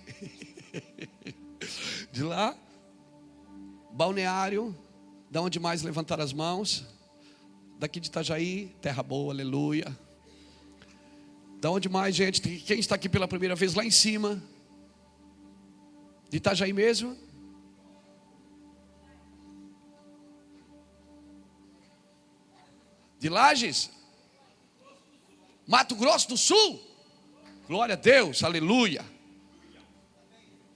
De 2.13 2.23
lá, 2.23 2.57
balneário, 3.93 4.75
da 5.31 5.43
onde 5.43 5.61
mais 5.61 5.83
levantar 5.83 6.21
as 6.21 6.33
mãos? 6.33 6.87
Daqui 7.79 8.01
de 8.01 8.09
Itajaí, 8.09 8.75
terra 8.81 9.03
boa, 9.03 9.33
aleluia. 9.33 9.97
Da 11.61 11.71
onde 11.71 11.89
mais, 11.89 12.15
gente? 12.15 12.41
Quem 12.41 12.79
está 12.79 12.95
aqui 12.95 13.09
pela 13.09 13.29
primeira 13.29 13.55
vez 13.55 13.75
lá 13.75 13.85
em 13.85 13.91
cima? 13.91 14.43
De 16.31 16.37
Itajaí 16.37 16.73
mesmo? 16.73 17.17
De 23.19 23.29
Lages? 23.29 23.91
Mato 25.67 25.95
Grosso 25.95 26.29
do 26.29 26.37
Sul. 26.37 26.81
Glória 27.67 27.95
a 27.95 27.97
Deus, 27.97 28.43
aleluia. 28.43 29.05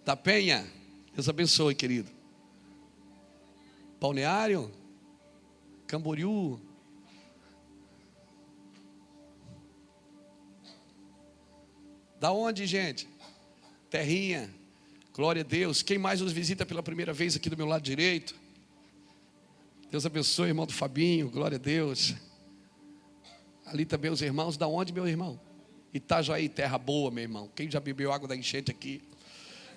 Da 0.05 0.17
Penha, 0.17 0.67
Deus 1.15 1.29
abençoe, 1.29 1.75
querido. 1.75 2.22
Balneário, 4.03 4.69
Camboriú. 5.87 6.61
Da 12.19 12.33
onde, 12.33 12.67
gente? 12.67 13.09
Terrinha. 13.89 14.53
Glória 15.15 15.43
a 15.43 15.45
Deus. 15.45 15.85
Quem 15.85 15.99
mais 15.99 16.21
nos 16.21 16.33
visita 16.33 16.67
pela 16.67 16.83
primeira 16.83 17.13
vez 17.13 17.37
aqui 17.37 17.49
do 17.49 17.57
meu 17.57 17.65
lado 17.65 17.85
direito? 17.85 18.35
Deus 19.89 20.05
abençoe, 20.05 20.49
irmão 20.49 20.67
do 20.67 20.73
Fabinho. 20.73 21.31
Glória 21.31 21.55
a 21.55 21.61
Deus. 21.61 22.13
Ali 23.65 23.85
também 23.85 24.11
os 24.11 24.21
irmãos, 24.21 24.57
da 24.57 24.67
onde, 24.67 24.93
meu 24.93 25.07
irmão? 25.07 25.39
Itajaí, 25.95 26.49
terra 26.49 26.77
boa, 26.77 27.09
meu 27.09 27.23
irmão. 27.23 27.49
Quem 27.55 27.71
já 27.71 27.79
bebeu 27.79 28.13
água 28.13 28.27
da 28.27 28.35
enchente 28.35 28.69
aqui, 28.69 29.01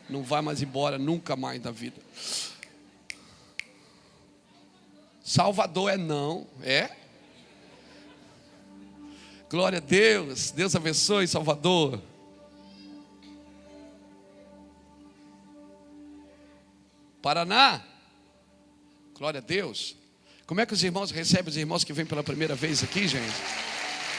não 0.09 0.23
vai 0.23 0.41
mais 0.41 0.63
embora 0.63 0.97
nunca 0.97 1.35
mais 1.35 1.61
da 1.61 1.69
vida. 1.69 2.01
Salvador 5.25 5.89
é 5.89 5.97
não, 5.97 6.45
é? 6.61 6.87
Glória 9.49 9.79
a 9.79 9.81
Deus, 9.81 10.51
Deus 10.51 10.75
abençoe 10.75 11.27
Salvador. 11.27 11.99
Paraná, 17.23 17.81
glória 19.17 19.39
a 19.39 19.41
Deus. 19.41 19.95
Como 20.45 20.61
é 20.61 20.65
que 20.65 20.75
os 20.75 20.83
irmãos 20.83 21.09
recebem 21.09 21.49
os 21.49 21.57
irmãos 21.57 21.83
que 21.83 21.91
vêm 21.91 22.05
pela 22.05 22.23
primeira 22.23 22.53
vez 22.53 22.83
aqui, 22.83 23.07
gente? 23.07 23.33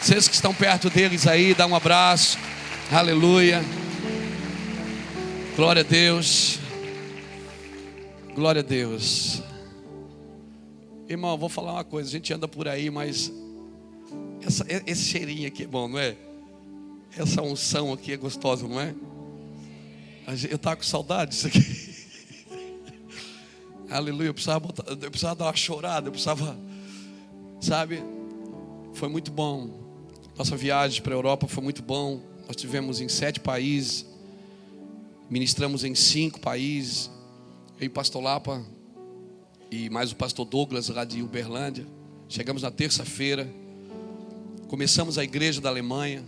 Vocês 0.02 0.26
que 0.26 0.34
estão 0.34 0.52
perto 0.52 0.90
deles 0.90 1.24
aí, 1.28 1.54
dá 1.54 1.68
um 1.68 1.76
abraço. 1.76 2.36
Aleluia. 2.90 3.62
Glória 5.54 5.82
a 5.82 5.84
Deus. 5.84 6.58
Glória 8.34 8.60
a 8.60 8.64
Deus. 8.64 9.45
Irmão, 11.08 11.38
vou 11.38 11.48
falar 11.48 11.74
uma 11.74 11.84
coisa. 11.84 12.08
A 12.08 12.12
gente 12.12 12.32
anda 12.34 12.48
por 12.48 12.66
aí, 12.66 12.90
mas 12.90 13.32
essa, 14.42 14.66
esse 14.86 15.04
cheirinho 15.04 15.46
aqui 15.46 15.62
é 15.62 15.66
bom, 15.66 15.86
não 15.86 15.98
é? 15.98 16.16
Essa 17.16 17.42
unção 17.42 17.92
aqui 17.92 18.12
é 18.12 18.16
gostosa, 18.16 18.66
não 18.66 18.80
é? 18.80 18.92
Eu 20.50 20.56
estava 20.56 20.76
com 20.76 20.82
saudade 20.82 21.30
disso 21.30 21.46
aqui. 21.46 21.60
Aleluia. 23.88 24.28
Eu 24.30 24.34
precisava, 24.34 24.58
botar, 24.58 24.90
eu 24.90 25.10
precisava 25.10 25.36
dar 25.36 25.44
uma 25.44 25.54
chorada. 25.54 26.08
Eu 26.08 26.12
precisava, 26.12 26.58
sabe? 27.60 28.02
Foi 28.92 29.08
muito 29.08 29.30
bom. 29.30 29.70
Nossa 30.36 30.56
viagem 30.56 31.00
para 31.02 31.14
a 31.14 31.16
Europa 31.16 31.46
foi 31.46 31.62
muito 31.62 31.82
bom. 31.82 32.20
Nós 32.48 32.56
tivemos 32.56 33.00
em 33.00 33.08
sete 33.08 33.38
países, 33.38 34.04
ministramos 35.30 35.84
em 35.84 35.94
cinco 35.94 36.40
países. 36.40 37.08
Eu 37.78 37.86
em 37.86 37.90
Pastor 37.90 38.22
Lapa 38.22 38.64
e 39.70 39.90
mais 39.90 40.12
o 40.12 40.16
pastor 40.16 40.44
Douglas 40.44 40.88
lá 40.88 41.05
de 41.05 41.22
Uberlândia. 41.22 41.87
Chegamos 42.29 42.62
na 42.62 42.70
terça-feira. 42.70 43.48
Começamos 44.68 45.18
a 45.18 45.24
igreja 45.24 45.61
da 45.61 45.68
Alemanha. 45.68 46.24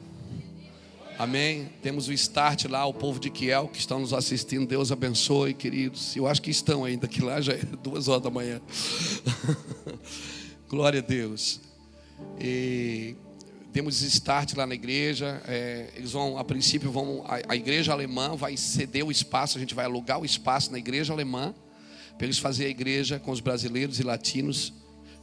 Amém. 1.18 1.68
Temos 1.82 2.06
o 2.06 2.12
start 2.12 2.66
lá, 2.66 2.86
o 2.86 2.94
povo 2.94 3.18
de 3.18 3.28
Kiel 3.30 3.68
que 3.68 3.78
estão 3.78 3.98
nos 3.98 4.12
assistindo. 4.12 4.66
Deus 4.66 4.92
abençoe, 4.92 5.52
queridos. 5.52 6.14
Eu 6.14 6.28
acho 6.28 6.40
que 6.40 6.50
estão 6.50 6.84
ainda, 6.84 7.08
que 7.08 7.20
lá 7.20 7.40
já 7.40 7.54
é 7.54 7.62
duas 7.82 8.06
horas 8.06 8.22
da 8.22 8.30
manhã. 8.30 8.60
Glória 10.70 11.00
a 11.00 11.02
Deus. 11.02 11.60
E 12.40 13.16
temos 13.72 14.00
start 14.02 14.54
lá 14.54 14.66
na 14.66 14.74
igreja. 14.74 15.42
É, 15.46 15.90
eles 15.96 16.12
vão, 16.12 16.38
a 16.38 16.44
princípio, 16.44 16.90
vão. 16.90 17.24
A, 17.26 17.52
a, 17.52 17.56
igreja 17.56 17.92
alemã 17.92 18.36
vai 18.36 18.56
ceder 18.56 19.04
o 19.04 19.10
espaço, 19.10 19.56
a 19.56 19.60
gente 19.60 19.74
vai 19.74 19.84
alugar 19.84 20.20
o 20.20 20.24
espaço 20.24 20.70
na 20.70 20.78
igreja 20.78 21.12
alemã, 21.12 21.54
para 22.18 22.26
eles 22.26 22.38
fazerem 22.38 22.68
a 22.68 22.74
igreja 22.74 23.18
com 23.18 23.30
os 23.30 23.40
brasileiros 23.40 23.98
e 23.98 24.02
latinos 24.02 24.74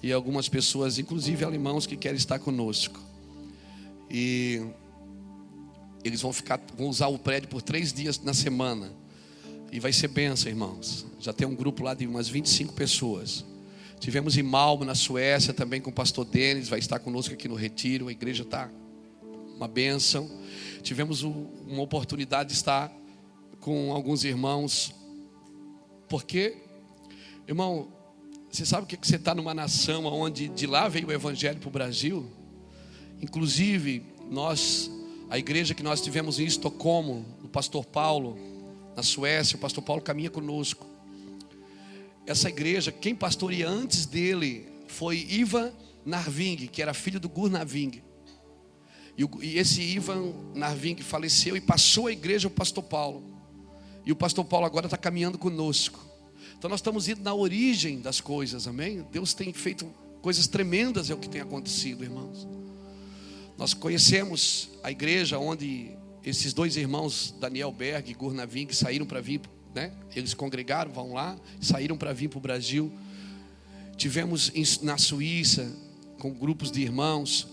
e 0.02 0.12
algumas 0.12 0.50
pessoas, 0.50 0.98
inclusive 0.98 1.44
alemãos, 1.44 1.86
que 1.86 1.98
querem 1.98 2.18
estar 2.18 2.40
conosco. 2.40 3.00
E 4.10 4.62
eles 6.04 6.22
vão 6.22 6.32
ficar, 6.32 6.62
vão 6.78 6.88
usar 6.88 7.08
o 7.08 7.20
prédio 7.20 7.50
por 7.50 7.62
três 7.62 7.92
dias 7.92 8.20
na 8.20 8.34
semana. 8.34 8.92
E 9.72 9.80
vai 9.80 9.92
ser 9.92 10.08
benção, 10.08 10.50
irmãos. 10.50 11.06
Já 11.20 11.34
tem 11.34 11.48
um 11.48 11.56
grupo 11.56 11.84
lá 11.84 11.94
de 11.94 12.08
umas 12.08 12.30
25 12.30 12.74
pessoas. 12.74 13.44
Tivemos 14.00 14.38
em 14.38 14.44
Malmo, 14.44 14.86
na 14.86 14.96
Suécia, 14.96 15.54
também 15.54 15.82
com 15.82 15.90
o 15.90 15.94
pastor 15.94 16.24
Denis, 16.24 16.70
vai 16.70 16.80
estar 16.80 17.00
conosco 17.00 17.34
aqui 17.34 17.48
no 17.48 17.56
Retiro. 17.56 18.08
A 18.08 18.12
igreja 18.12 18.44
está 18.44 18.70
uma 19.56 19.68
bênção. 19.68 20.30
Tivemos 20.84 21.24
uma 21.24 21.82
oportunidade 21.82 22.50
de 22.50 22.56
estar 22.56 22.92
com 23.60 23.92
alguns 23.92 24.24
irmãos. 24.24 24.94
Porque, 26.08 26.56
irmão, 27.48 27.88
você 28.52 28.66
sabe 28.66 28.88
que 28.88 29.08
você 29.08 29.16
está 29.16 29.36
numa 29.36 29.54
nação 29.54 30.06
onde 30.06 30.48
de 30.48 30.66
lá 30.68 30.88
veio 30.88 31.08
o 31.08 31.12
evangelho 31.12 31.60
para 31.60 31.70
o 31.70 31.72
Brasil? 31.72 32.26
Inclusive, 33.22 34.04
nós, 34.30 34.90
a 35.30 35.38
igreja 35.38 35.74
que 35.74 35.84
nós 35.84 36.02
tivemos 36.02 36.40
em 36.40 36.46
Estocolmo, 36.46 37.26
o 37.44 37.48
pastor 37.48 37.86
Paulo, 37.86 38.38
na 38.96 39.04
Suécia, 39.04 39.58
o 39.58 39.60
pastor 39.60 39.84
Paulo 39.84 40.02
caminha 40.02 40.30
conosco 40.30 40.96
essa 42.26 42.50
igreja, 42.50 42.92
quem 42.92 43.14
pastoreia 43.14 43.70
antes 43.70 44.06
dele 44.06 44.68
foi 44.88 45.26
Ivan 45.30 45.72
Narving, 46.06 46.68
que 46.68 46.82
era 46.82 46.94
filho 46.94 47.20
do 47.20 47.30
Gur 47.30 47.50
Narving. 47.50 48.02
E, 49.18 49.24
e 49.42 49.58
esse 49.58 49.82
Ivan 49.82 50.34
Narving 50.54 50.98
faleceu 50.98 51.56
e 51.56 51.62
passou 51.62 52.08
a 52.08 52.12
igreja 52.12 52.48
ao 52.48 52.52
pastor 52.52 52.84
Paulo. 52.84 53.24
E 54.06 54.12
o 54.12 54.16
pastor 54.16 54.44
Paulo 54.46 54.66
agora 54.66 54.88
está 54.88 54.98
caminhando 54.98 55.38
conosco. 55.38 56.00
Então 56.58 56.70
nós 56.70 56.80
estamos 56.80 57.08
indo 57.08 57.22
na 57.22 57.34
origem 57.34 58.00
das 58.00 58.22
coisas, 58.22 58.68
amém? 58.68 59.06
Deus 59.12 59.34
tem 59.34 59.52
feito 59.54 59.86
coisas 60.22 60.48
tremendas, 60.48 61.10
é 61.10 61.14
o 61.14 61.18
que 61.18 61.30
tem 61.30 61.42
acontecido, 61.42 62.04
irmãos. 62.04 62.48
Nós 63.58 63.74
conhecemos 63.74 64.70
a 64.84 64.92
igreja 64.92 65.38
onde 65.38 65.92
esses 66.24 66.54
dois 66.54 66.76
irmãos, 66.76 67.34
Daniel 67.40 67.72
Berg 67.72 68.10
e 68.10 68.14
Gurnavin, 68.14 68.66
que 68.66 68.76
saíram 68.76 69.06
para 69.06 69.22
vir, 69.22 69.42
né? 69.74 69.92
Eles 70.16 70.34
congregaram, 70.34 70.92
vão 70.92 71.14
lá, 71.14 71.38
saíram 71.62 71.96
para 71.96 72.12
vir 72.12 72.30
para 72.30 72.38
o 72.40 72.42
Brasil. 72.42 72.92
Tivemos 73.96 74.52
na 74.82 74.98
Suíça, 74.98 75.72
com 76.20 76.34
grupos 76.34 76.72
de 76.72 76.82
irmãos. 76.82 77.48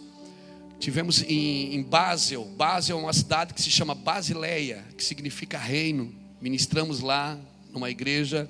Tivemos 0.81 1.23
em, 1.23 1.75
em 1.75 1.83
Basel. 1.83 2.45
Basel 2.57 2.99
é 2.99 3.03
uma 3.03 3.13
cidade 3.13 3.53
que 3.53 3.61
se 3.61 3.71
chama 3.71 3.95
Basileia, 3.95 4.83
que 4.97 5.05
significa 5.05 5.59
reino. 5.59 6.13
Ministramos 6.41 7.01
lá, 7.01 7.39
numa 7.71 7.91
igreja 7.91 8.49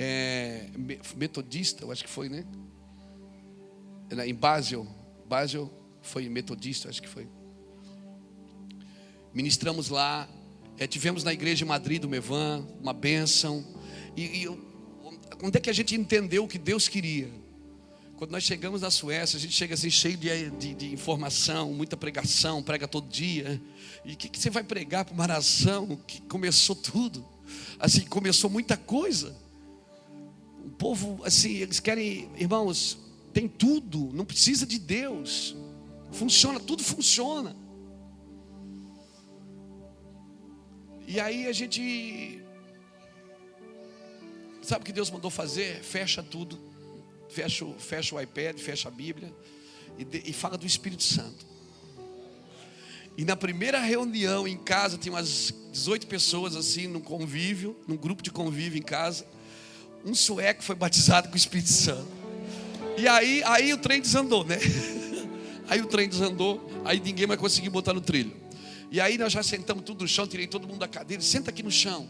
é, 0.00 0.66
metodista, 1.16 1.82
eu 1.82 1.90
acho 1.90 2.04
que 2.04 2.10
foi, 2.10 2.28
né? 2.28 2.44
Em 4.24 4.32
Basel. 4.32 4.86
Basel 5.26 5.68
foi 6.00 6.28
metodista, 6.28 6.88
acho 6.88 7.02
que 7.02 7.08
foi. 7.08 7.26
Ministramos 9.34 9.88
lá. 9.88 10.28
É, 10.78 10.86
tivemos 10.86 11.24
na 11.24 11.32
igreja 11.32 11.56
de 11.56 11.64
Madrid 11.64 12.00
do 12.00 12.08
Mevan, 12.08 12.64
uma 12.80 12.92
bênção. 12.92 13.66
E, 14.16 14.44
e 14.44 14.48
onde 15.42 15.58
é 15.58 15.60
que 15.60 15.68
a 15.68 15.72
gente 15.72 15.96
entendeu 15.96 16.44
o 16.44 16.48
que 16.48 16.58
Deus 16.58 16.86
queria? 16.86 17.28
Quando 18.16 18.30
nós 18.30 18.44
chegamos 18.44 18.82
na 18.82 18.92
Suécia, 18.92 19.36
a 19.36 19.40
gente 19.40 19.52
chega 19.52 19.74
assim 19.74 19.90
cheio 19.90 20.16
de, 20.16 20.50
de, 20.50 20.74
de 20.74 20.92
informação, 20.94 21.72
muita 21.72 21.96
pregação, 21.96 22.62
prega 22.62 22.86
todo 22.86 23.08
dia. 23.08 23.60
E 24.04 24.12
o 24.12 24.16
que, 24.16 24.28
que, 24.28 24.38
você 24.38 24.48
vai 24.48 24.62
pregar 24.62 25.04
para 25.04 25.14
uma 25.14 25.26
nação 25.26 25.98
que 26.06 26.20
começou 26.22 26.76
tudo? 26.76 27.26
Assim, 27.80 28.02
começou 28.02 28.48
muita 28.48 28.76
coisa. 28.76 29.47
O 30.68 30.76
povo, 30.76 31.20
assim, 31.24 31.56
eles 31.56 31.80
querem, 31.80 32.30
irmãos, 32.36 32.98
tem 33.32 33.48
tudo, 33.48 34.10
não 34.12 34.24
precisa 34.24 34.66
de 34.66 34.78
Deus. 34.78 35.56
Funciona, 36.12 36.60
tudo 36.60 36.82
funciona. 36.82 37.56
E 41.06 41.18
aí 41.18 41.46
a 41.46 41.52
gente 41.52 42.42
sabe 44.62 44.82
o 44.82 44.84
que 44.84 44.92
Deus 44.92 45.10
mandou 45.10 45.30
fazer? 45.30 45.82
Fecha 45.82 46.22
tudo 46.22 46.68
fecha, 47.28 47.66
fecha 47.78 48.14
o 48.14 48.20
iPad, 48.20 48.58
fecha 48.58 48.88
a 48.88 48.90
Bíblia 48.90 49.32
e, 49.98 50.04
de, 50.04 50.22
e 50.26 50.32
fala 50.32 50.56
do 50.56 50.66
Espírito 50.66 51.02
Santo. 51.02 51.46
E 53.16 53.24
na 53.24 53.36
primeira 53.36 53.80
reunião 53.80 54.46
em 54.46 54.56
casa, 54.56 54.96
tinha 54.96 55.12
umas 55.12 55.52
18 55.72 56.06
pessoas 56.06 56.54
assim, 56.54 56.86
num 56.86 57.00
convívio, 57.00 57.76
num 57.86 57.96
grupo 57.96 58.22
de 58.22 58.30
convívio 58.30 58.78
em 58.78 58.82
casa. 58.82 59.26
Um 60.04 60.14
sueco 60.14 60.62
foi 60.62 60.74
batizado 60.74 61.28
com 61.28 61.34
o 61.34 61.36
Espírito 61.36 61.70
Santo. 61.70 62.08
E 62.96 63.06
aí, 63.06 63.42
aí 63.44 63.72
o 63.72 63.78
trem 63.78 64.00
desandou, 64.00 64.44
né? 64.44 64.58
Aí 65.68 65.82
o 65.82 65.86
trem 65.86 66.08
desandou, 66.08 66.66
aí 66.82 66.98
ninguém 66.98 67.26
mais 67.26 67.38
conseguiu 67.38 67.70
botar 67.70 67.92
no 67.92 68.00
trilho. 68.00 68.34
E 68.90 69.02
aí 69.02 69.18
nós 69.18 69.30
já 69.34 69.42
sentamos 69.42 69.84
tudo 69.84 70.00
no 70.00 70.08
chão, 70.08 70.26
tirei 70.26 70.46
todo 70.46 70.66
mundo 70.66 70.78
da 70.78 70.88
cadeira, 70.88 71.22
senta 71.22 71.50
aqui 71.50 71.62
no 71.62 71.70
chão. 71.70 72.08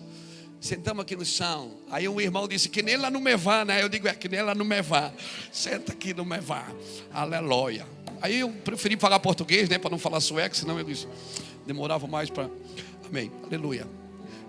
Sentamos 0.60 1.02
aqui 1.02 1.16
no 1.16 1.24
chão. 1.24 1.76
Aí 1.90 2.08
um 2.08 2.20
irmão 2.20 2.46
disse 2.46 2.68
que 2.68 2.82
nem 2.82 2.96
lá 2.96 3.10
no 3.10 3.20
Mevá, 3.20 3.64
né? 3.64 3.82
Eu 3.82 3.88
digo, 3.88 4.06
é 4.06 4.14
que 4.14 4.28
nem 4.28 4.42
lá 4.42 4.54
no 4.54 4.64
Mevá. 4.64 5.12
Senta 5.52 5.92
aqui 5.92 6.14
no 6.14 6.24
Mevá. 6.24 6.66
Aleluia. 7.12 7.84
Aí 8.20 8.40
eu 8.40 8.50
preferi 8.50 8.96
falar 8.96 9.18
português, 9.20 9.68
né? 9.68 9.78
Para 9.78 9.90
não 9.90 9.98
falar 9.98 10.20
sueco, 10.20 10.56
senão 10.56 10.78
eles 10.78 11.06
demoravam 11.66 12.08
mais 12.08 12.30
para. 12.30 12.48
Amém. 13.08 13.30
Aleluia. 13.44 13.86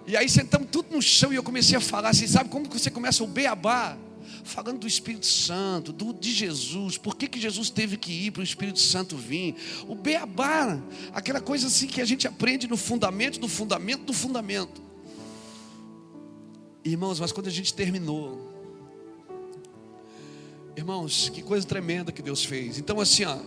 E 0.09 0.17
aí 0.17 0.27
sentamos 0.27 0.67
tudo 0.71 0.87
no 0.91 1.03
chão 1.03 1.31
e 1.31 1.35
eu 1.35 1.43
comecei 1.43 1.77
a 1.77 1.79
falar 1.79 2.09
assim, 2.09 2.25
sabe 2.25 2.49
como 2.49 2.67
você 2.67 2.89
começa 2.89 3.23
o 3.23 3.27
beabá? 3.27 3.95
Falando 4.43 4.79
do 4.79 4.87
Espírito 4.87 5.27
Santo, 5.27 5.93
do, 5.93 6.11
de 6.11 6.31
Jesus, 6.31 6.97
por 6.97 7.15
que, 7.15 7.27
que 7.27 7.39
Jesus 7.39 7.69
teve 7.69 7.95
que 7.95 8.11
ir 8.11 8.31
para 8.31 8.39
o 8.39 8.43
Espírito 8.43 8.79
Santo 8.79 9.15
vir? 9.15 9.55
O 9.87 9.93
beabá, 9.93 10.81
aquela 11.13 11.39
coisa 11.39 11.67
assim 11.67 11.85
que 11.85 12.01
a 12.01 12.05
gente 12.05 12.27
aprende 12.27 12.67
no 12.67 12.75
fundamento, 12.75 13.39
do 13.39 13.47
fundamento, 13.47 14.01
do 14.01 14.11
fundamento. 14.11 14.81
Irmãos, 16.83 17.19
mas 17.19 17.31
quando 17.31 17.45
a 17.45 17.51
gente 17.51 17.71
terminou, 17.71 18.51
irmãos, 20.75 21.29
que 21.29 21.43
coisa 21.43 21.67
tremenda 21.67 22.11
que 22.11 22.23
Deus 22.23 22.43
fez. 22.43 22.79
Então, 22.79 22.99
assim, 22.99 23.25
ó, 23.25 23.37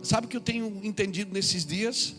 sabe 0.00 0.28
o 0.28 0.30
que 0.30 0.36
eu 0.36 0.40
tenho 0.40 0.80
entendido 0.84 1.34
nesses 1.34 1.66
dias? 1.66 2.14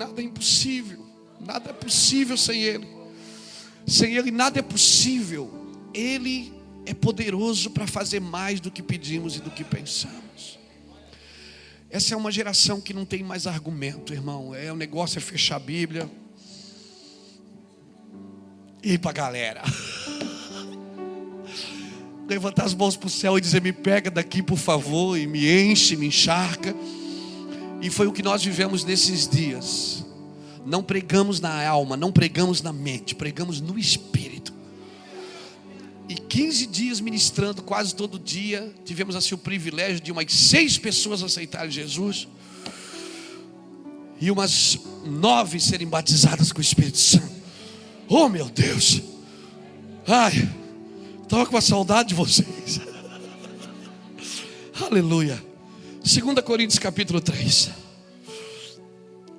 Nada 0.00 0.22
é 0.22 0.24
impossível, 0.24 1.04
nada 1.38 1.68
é 1.70 1.72
possível 1.74 2.36
sem 2.36 2.62
Ele. 2.62 2.88
Sem 3.86 4.16
Ele 4.16 4.30
nada 4.30 4.58
é 4.58 4.62
possível. 4.62 5.50
Ele 5.92 6.50
é 6.86 6.94
poderoso 6.94 7.70
para 7.70 7.86
fazer 7.86 8.18
mais 8.18 8.60
do 8.60 8.70
que 8.70 8.82
pedimos 8.82 9.36
e 9.36 9.40
do 9.40 9.50
que 9.50 9.62
pensamos. 9.62 10.58
Essa 11.90 12.14
é 12.14 12.16
uma 12.16 12.32
geração 12.32 12.80
que 12.80 12.94
não 12.94 13.04
tem 13.04 13.22
mais 13.22 13.46
argumento, 13.46 14.14
irmão. 14.14 14.54
É 14.54 14.72
o 14.72 14.76
negócio 14.76 15.18
é 15.18 15.20
fechar 15.20 15.56
a 15.56 15.58
Bíblia 15.58 16.10
e 18.82 18.94
ir 18.94 18.98
para 18.98 19.10
a 19.10 19.14
galera. 19.14 19.62
Levantar 22.26 22.64
as 22.64 22.74
mãos 22.74 22.96
para 22.96 23.08
o 23.08 23.10
céu 23.10 23.36
e 23.36 23.40
dizer: 23.40 23.60
Me 23.60 23.72
pega 23.72 24.10
daqui, 24.10 24.42
por 24.42 24.56
favor, 24.56 25.18
e 25.18 25.26
me 25.26 25.46
enche, 25.62 25.94
me 25.94 26.06
encharca. 26.06 26.74
E 27.80 27.88
foi 27.88 28.06
o 28.06 28.12
que 28.12 28.22
nós 28.22 28.44
vivemos 28.44 28.84
nesses 28.84 29.26
dias. 29.26 30.04
Não 30.66 30.82
pregamos 30.82 31.40
na 31.40 31.66
alma, 31.66 31.96
não 31.96 32.12
pregamos 32.12 32.60
na 32.60 32.72
mente, 32.72 33.14
pregamos 33.14 33.60
no 33.60 33.78
espírito. 33.78 34.52
E 36.08 36.14
15 36.14 36.66
dias 36.66 37.00
ministrando 37.00 37.62
quase 37.62 37.94
todo 37.94 38.18
dia, 38.18 38.74
tivemos 38.84 39.16
assim 39.16 39.34
o 39.34 39.38
privilégio 39.38 40.00
de 40.00 40.12
umas 40.12 40.30
seis 40.32 40.76
pessoas 40.76 41.22
aceitarem 41.22 41.70
Jesus. 41.70 42.28
E 44.20 44.30
umas 44.30 44.78
nove 45.06 45.58
serem 45.58 45.86
batizadas 45.86 46.52
com 46.52 46.58
o 46.58 46.62
Espírito 46.62 46.98
Santo. 46.98 47.30
Oh 48.06 48.28
meu 48.28 48.50
Deus! 48.50 49.00
Ai, 50.06 50.50
estava 51.22 51.46
com 51.46 51.56
a 51.56 51.60
saudade 51.60 52.10
de 52.10 52.14
vocês. 52.14 52.80
Aleluia. 54.84 55.49
2 56.02 56.40
Coríntios 56.42 56.78
capítulo 56.78 57.20
3. 57.20 57.70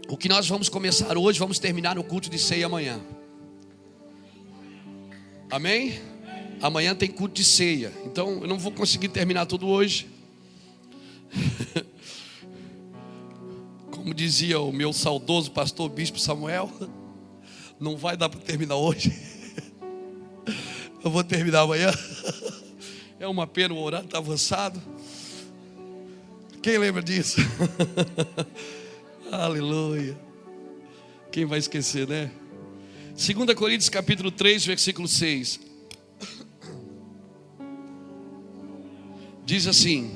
O 0.07 0.15
que 0.15 0.29
nós 0.29 0.47
vamos 0.47 0.69
começar 0.69 1.17
hoje, 1.17 1.39
vamos 1.39 1.57
terminar 1.57 1.95
no 1.95 2.03
culto 2.03 2.29
de 2.29 2.37
ceia 2.37 2.67
amanhã. 2.67 3.01
Amém? 5.49 5.99
Amanhã 6.61 6.93
tem 6.93 7.09
culto 7.09 7.33
de 7.33 7.43
ceia. 7.43 7.91
Então 8.05 8.41
eu 8.41 8.47
não 8.47 8.59
vou 8.59 8.71
conseguir 8.71 9.09
terminar 9.09 9.47
tudo 9.47 9.67
hoje. 9.67 10.07
Como 13.89 14.13
dizia 14.13 14.59
o 14.59 14.71
meu 14.71 14.93
saudoso 14.93 15.49
pastor 15.49 15.89
bispo 15.89 16.19
Samuel, 16.19 16.71
não 17.79 17.97
vai 17.97 18.15
dar 18.15 18.29
para 18.29 18.39
terminar 18.39 18.75
hoje. 18.75 19.11
Eu 21.03 21.09
vou 21.09 21.23
terminar 21.23 21.61
amanhã. 21.61 21.91
É 23.19 23.27
uma 23.27 23.47
pena 23.47 23.73
o 23.73 23.81
horário 23.81 24.05
está 24.05 24.19
avançado. 24.19 24.79
Quem 26.61 26.77
lembra 26.77 27.01
disso? 27.01 27.37
Aleluia. 29.31 30.15
Quem 31.31 31.43
vai 31.43 31.57
esquecer, 31.57 32.07
né? 32.07 32.29
2 33.15 33.55
Coríntios 33.55 33.89
capítulo 33.89 34.29
3, 34.29 34.67
versículo 34.67 35.07
6. 35.07 35.59
Diz 39.43 39.65
assim: 39.65 40.11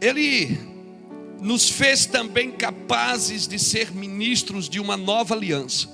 Ele 0.00 0.56
nos 1.40 1.68
fez 1.68 2.06
também 2.06 2.52
capazes 2.52 3.48
de 3.48 3.58
ser 3.58 3.90
ministros 3.90 4.68
de 4.68 4.78
uma 4.78 4.96
nova 4.96 5.34
aliança. 5.34 5.88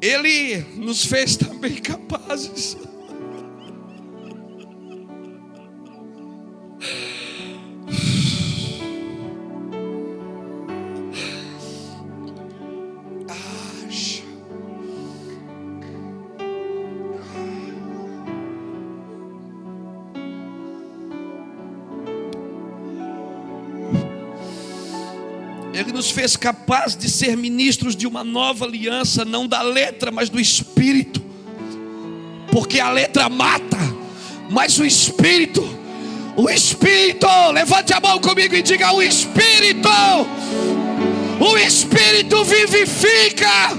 Ele 0.00 0.60
nos 0.74 1.04
fez 1.04 1.36
também 1.36 1.74
capazes 1.82 2.78
nos 25.92 26.10
fez 26.10 26.36
capaz 26.36 26.96
de 26.96 27.10
ser 27.10 27.36
ministros 27.36 27.96
de 27.96 28.06
uma 28.06 28.22
nova 28.22 28.64
aliança, 28.64 29.24
não 29.24 29.46
da 29.46 29.62
letra, 29.62 30.10
mas 30.10 30.28
do 30.28 30.40
espírito. 30.40 31.22
Porque 32.50 32.80
a 32.80 32.90
letra 32.90 33.28
mata, 33.28 33.78
mas 34.50 34.78
o 34.78 34.84
espírito, 34.84 35.62
o 36.36 36.48
espírito, 36.48 37.26
levante 37.52 37.92
a 37.92 38.00
mão 38.00 38.20
comigo 38.20 38.54
e 38.54 38.62
diga: 38.62 38.92
o 38.92 39.02
espírito, 39.02 39.88
o 41.40 41.58
espírito 41.58 42.44
vivifica. 42.44 43.72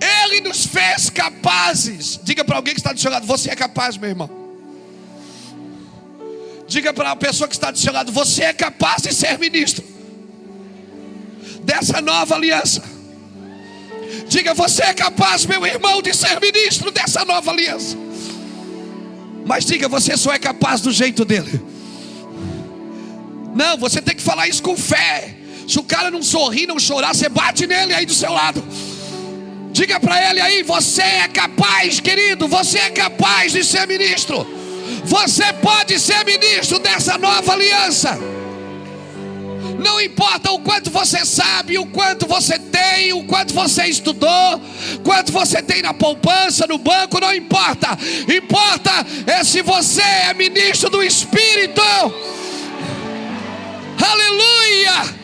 Ele 0.00 0.40
nos 0.40 0.66
fez 0.66 1.10
capazes. 1.10 2.20
Diga 2.22 2.44
para 2.44 2.56
alguém 2.56 2.74
que 2.74 2.80
está 2.80 2.92
do 2.92 3.00
seu 3.00 3.10
lado: 3.10 3.26
Você 3.26 3.50
é 3.50 3.56
capaz, 3.56 3.96
meu 3.96 4.08
irmão. 4.08 4.45
Diga 6.76 6.92
para 6.92 7.12
a 7.12 7.16
pessoa 7.16 7.48
que 7.48 7.54
está 7.54 7.70
do 7.70 7.78
seu 7.78 7.90
lado: 7.90 8.12
Você 8.12 8.42
é 8.42 8.52
capaz 8.52 9.00
de 9.00 9.14
ser 9.14 9.38
ministro 9.38 9.82
dessa 11.62 12.02
nova 12.02 12.34
aliança. 12.34 12.82
Diga: 14.28 14.52
Você 14.52 14.82
é 14.82 14.92
capaz, 14.92 15.46
meu 15.46 15.64
irmão, 15.64 16.02
de 16.02 16.12
ser 16.12 16.38
ministro 16.38 16.90
dessa 16.90 17.24
nova 17.24 17.50
aliança. 17.50 17.96
Mas 19.46 19.64
diga: 19.64 19.88
Você 19.88 20.18
só 20.18 20.34
é 20.34 20.38
capaz 20.38 20.82
do 20.82 20.92
jeito 20.92 21.24
dele. 21.24 21.62
Não, 23.54 23.78
você 23.78 24.02
tem 24.02 24.14
que 24.14 24.20
falar 24.20 24.46
isso 24.46 24.62
com 24.62 24.76
fé. 24.76 25.34
Se 25.66 25.78
o 25.78 25.82
cara 25.82 26.10
não 26.10 26.22
sorrir, 26.22 26.66
não 26.66 26.78
chorar, 26.78 27.14
você 27.14 27.30
bate 27.30 27.66
nele 27.66 27.94
aí 27.94 28.04
do 28.04 28.12
seu 28.12 28.30
lado. 28.30 28.62
Diga 29.72 29.98
para 29.98 30.28
ele 30.28 30.42
aí: 30.42 30.62
você 30.62 31.00
é 31.00 31.28
capaz, 31.28 32.00
querido, 32.00 32.46
você 32.46 32.80
é 32.80 32.90
capaz 32.90 33.52
de 33.52 33.64
ser 33.64 33.88
ministro. 33.88 34.55
Você 35.04 35.52
pode 35.54 35.98
ser 35.98 36.24
ministro 36.24 36.78
dessa 36.78 37.18
nova 37.18 37.52
aliança. 37.52 38.18
Não 39.78 40.00
importa 40.00 40.50
o 40.52 40.60
quanto 40.60 40.90
você 40.90 41.24
sabe, 41.24 41.78
o 41.78 41.86
quanto 41.86 42.26
você 42.26 42.58
tem, 42.58 43.12
o 43.12 43.24
quanto 43.24 43.52
você 43.52 43.84
estudou, 43.84 44.60
quanto 45.04 45.32
você 45.32 45.62
tem 45.62 45.82
na 45.82 45.92
poupança, 45.92 46.66
no 46.66 46.78
banco, 46.78 47.20
não 47.20 47.34
importa. 47.34 47.96
Importa 48.34 48.90
é 49.26 49.44
se 49.44 49.62
você 49.62 50.02
é 50.02 50.34
ministro 50.34 50.88
do 50.88 51.02
Espírito. 51.02 51.82
Aleluia! 54.02 55.14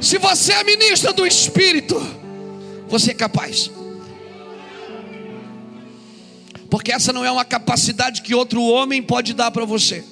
Se 0.00 0.18
você 0.18 0.52
é 0.52 0.64
ministro 0.64 1.12
do 1.12 1.26
Espírito, 1.26 2.00
você 2.88 3.12
é 3.12 3.14
capaz. 3.14 3.70
Porque 6.70 6.92
essa 6.92 7.12
não 7.12 7.24
é 7.24 7.30
uma 7.30 7.44
capacidade 7.44 8.22
que 8.22 8.34
outro 8.34 8.62
homem 8.62 9.02
pode 9.02 9.32
dar 9.32 9.50
para 9.50 9.64
você. 9.64 10.04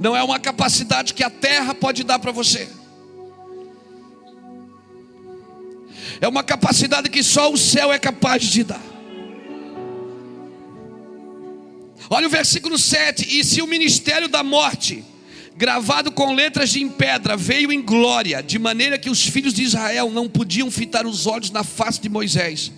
Não 0.00 0.16
é 0.16 0.22
uma 0.22 0.38
capacidade 0.38 1.14
que 1.14 1.22
a 1.22 1.30
terra 1.30 1.74
pode 1.74 2.02
dar 2.04 2.18
para 2.18 2.32
você. 2.32 2.68
É 6.20 6.26
uma 6.26 6.42
capacidade 6.42 7.08
que 7.08 7.22
só 7.22 7.52
o 7.52 7.56
céu 7.56 7.92
é 7.92 7.98
capaz 7.98 8.42
de 8.42 8.64
dar. 8.64 8.82
Olha 12.10 12.26
o 12.26 12.30
versículo 12.30 12.78
7: 12.78 13.38
E 13.38 13.44
se 13.44 13.62
o 13.62 13.66
ministério 13.66 14.28
da 14.28 14.42
morte 14.42 15.04
gravado 15.56 16.12
com 16.12 16.34
letras 16.34 16.70
de 16.70 16.80
em 16.80 16.88
pedra, 16.88 17.36
veio 17.36 17.72
em 17.72 17.82
glória, 17.82 18.40
de 18.40 18.60
maneira 18.60 18.96
que 18.96 19.10
os 19.10 19.26
filhos 19.26 19.52
de 19.52 19.64
Israel 19.64 20.08
não 20.08 20.28
podiam 20.28 20.70
fitar 20.70 21.04
os 21.04 21.26
olhos 21.26 21.50
na 21.50 21.64
face 21.64 22.00
de 22.00 22.08
Moisés, 22.08 22.70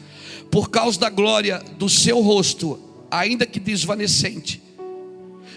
por 0.50 0.70
causa 0.70 0.98
da 0.98 1.08
glória 1.08 1.62
do 1.78 1.88
seu 1.88 2.20
rosto, 2.20 2.78
ainda 3.10 3.46
que 3.46 3.60
desvanecente. 3.60 4.60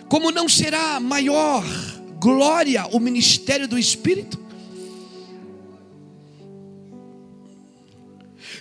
Como 0.08 0.32
não 0.32 0.48
será 0.48 1.00
maior 1.00 1.64
glória 2.20 2.86
o 2.92 3.00
ministério 3.00 3.68
do 3.68 3.78
Espírito? 3.78 4.40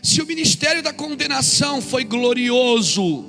Se 0.02 0.20
o 0.20 0.26
ministério 0.26 0.82
da 0.82 0.92
condenação 0.92 1.80
foi 1.80 2.02
glorioso, 2.02 3.24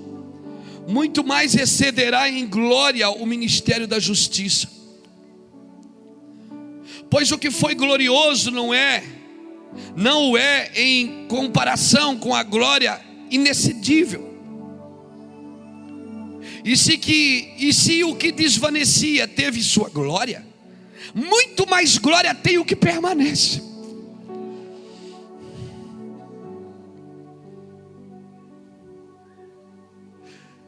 muito 0.88 1.24
mais 1.24 1.56
excederá 1.56 2.30
em 2.30 2.48
glória 2.48 3.10
o 3.10 3.26
ministério 3.26 3.88
da 3.88 4.00
justiça. 4.00 4.68
Pois 7.10 7.32
o 7.32 7.38
que 7.38 7.52
foi 7.52 7.76
glorioso 7.76 8.50
não 8.50 8.74
é, 8.74 9.04
não 9.96 10.32
o 10.32 10.38
é 10.38 10.72
em 10.76 11.28
comparação 11.28 12.18
com 12.18 12.34
a 12.34 12.44
glória 12.44 13.00
inexcedível. 13.30 14.34
E 16.64 16.78
se, 16.78 16.98
que, 16.98 17.54
e 17.58 17.74
se 17.74 18.04
o 18.04 18.16
que 18.16 18.32
desvanecia 18.32 19.28
teve 19.28 19.62
sua 19.62 19.90
glória, 19.90 20.46
muito 21.14 21.68
mais 21.68 21.98
glória 21.98 22.34
tem 22.34 22.58
o 22.58 22.66
que 22.66 22.76
permanece. 22.76 23.62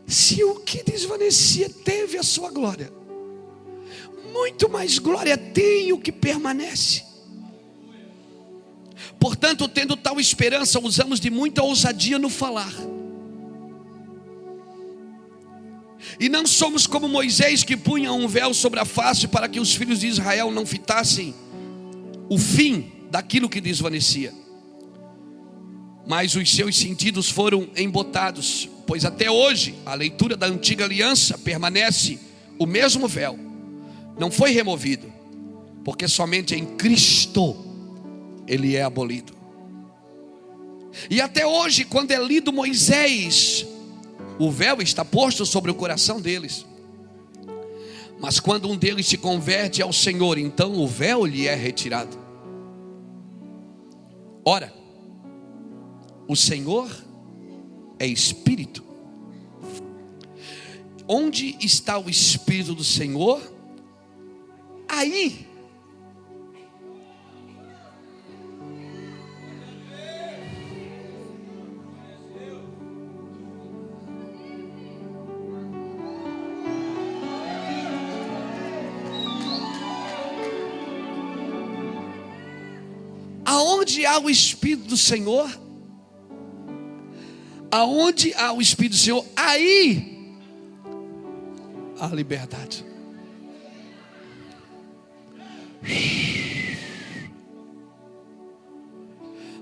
Se 0.05 0.43
o 0.43 0.55
que 0.55 0.83
desvanecia 0.83 1.69
teve 1.69 2.17
a 2.17 2.23
sua 2.23 2.51
glória, 2.51 2.91
muito 4.31 4.69
mais 4.69 4.99
glória 4.99 5.37
tem 5.37 5.93
o 5.93 5.99
que 5.99 6.11
permanece. 6.11 7.03
Portanto, 9.25 9.67
tendo 9.67 9.97
tal 9.97 10.19
esperança, 10.19 10.79
usamos 10.79 11.19
de 11.19 11.31
muita 11.31 11.63
ousadia 11.63 12.19
no 12.19 12.29
falar. 12.29 12.71
E 16.19 16.29
não 16.29 16.45
somos 16.45 16.85
como 16.85 17.09
Moisés 17.09 17.63
que 17.63 17.75
punha 17.75 18.13
um 18.13 18.27
véu 18.27 18.53
sobre 18.53 18.79
a 18.79 18.85
face 18.85 19.27
para 19.27 19.49
que 19.49 19.59
os 19.59 19.73
filhos 19.73 20.01
de 20.01 20.05
Israel 20.05 20.51
não 20.51 20.63
fitassem 20.63 21.33
o 22.29 22.37
fim 22.37 22.91
daquilo 23.09 23.49
que 23.49 23.59
desvanecia. 23.59 24.31
Mas 26.05 26.35
os 26.35 26.47
seus 26.51 26.77
sentidos 26.77 27.27
foram 27.27 27.67
embotados, 27.75 28.69
pois 28.85 29.05
até 29.05 29.31
hoje 29.31 29.73
a 29.87 29.95
leitura 29.95 30.37
da 30.37 30.45
antiga 30.45 30.85
aliança 30.85 31.35
permanece 31.35 32.19
o 32.59 32.67
mesmo 32.67 33.07
véu 33.07 33.39
não 34.19 34.29
foi 34.29 34.51
removido, 34.51 35.11
porque 35.83 36.07
somente 36.07 36.53
em 36.53 36.63
Cristo 36.63 37.64
ele 38.47 38.75
é 38.75 38.83
abolido. 38.83 39.33
E 41.09 41.19
até 41.19 41.45
hoje, 41.45 41.83
quando 41.83 42.11
é 42.11 42.23
lido 42.23 42.53
Moisés, 42.53 43.65
o 44.39 44.49
véu 44.49 44.81
está 44.81 45.03
posto 45.03 45.45
sobre 45.45 45.71
o 45.71 45.75
coração 45.75 46.21
deles. 46.21 46.65
Mas 48.19 48.39
quando 48.39 48.69
um 48.69 48.77
deles 48.77 49.07
se 49.07 49.17
converte 49.17 49.81
ao 49.81 49.91
Senhor, 49.91 50.37
então 50.37 50.73
o 50.73 50.87
véu 50.87 51.25
lhe 51.25 51.47
é 51.47 51.55
retirado. 51.55 52.17
Ora, 54.43 54.73
o 56.27 56.35
Senhor 56.35 56.89
é 57.99 58.07
Espírito. 58.07 58.83
Onde 61.07 61.55
está 61.59 61.99
o 61.99 62.09
Espírito 62.09 62.73
do 62.73 62.83
Senhor? 62.83 63.41
Aí, 64.87 65.45
há 84.05 84.19
o 84.19 84.29
Espírito 84.29 84.87
do 84.87 84.97
Senhor, 84.97 85.49
aonde 87.71 88.33
há 88.35 88.53
o 88.53 88.61
Espírito 88.61 88.93
do 88.93 88.97
Senhor, 88.97 89.25
aí 89.35 90.37
há 91.99 92.07
liberdade. 92.07 92.85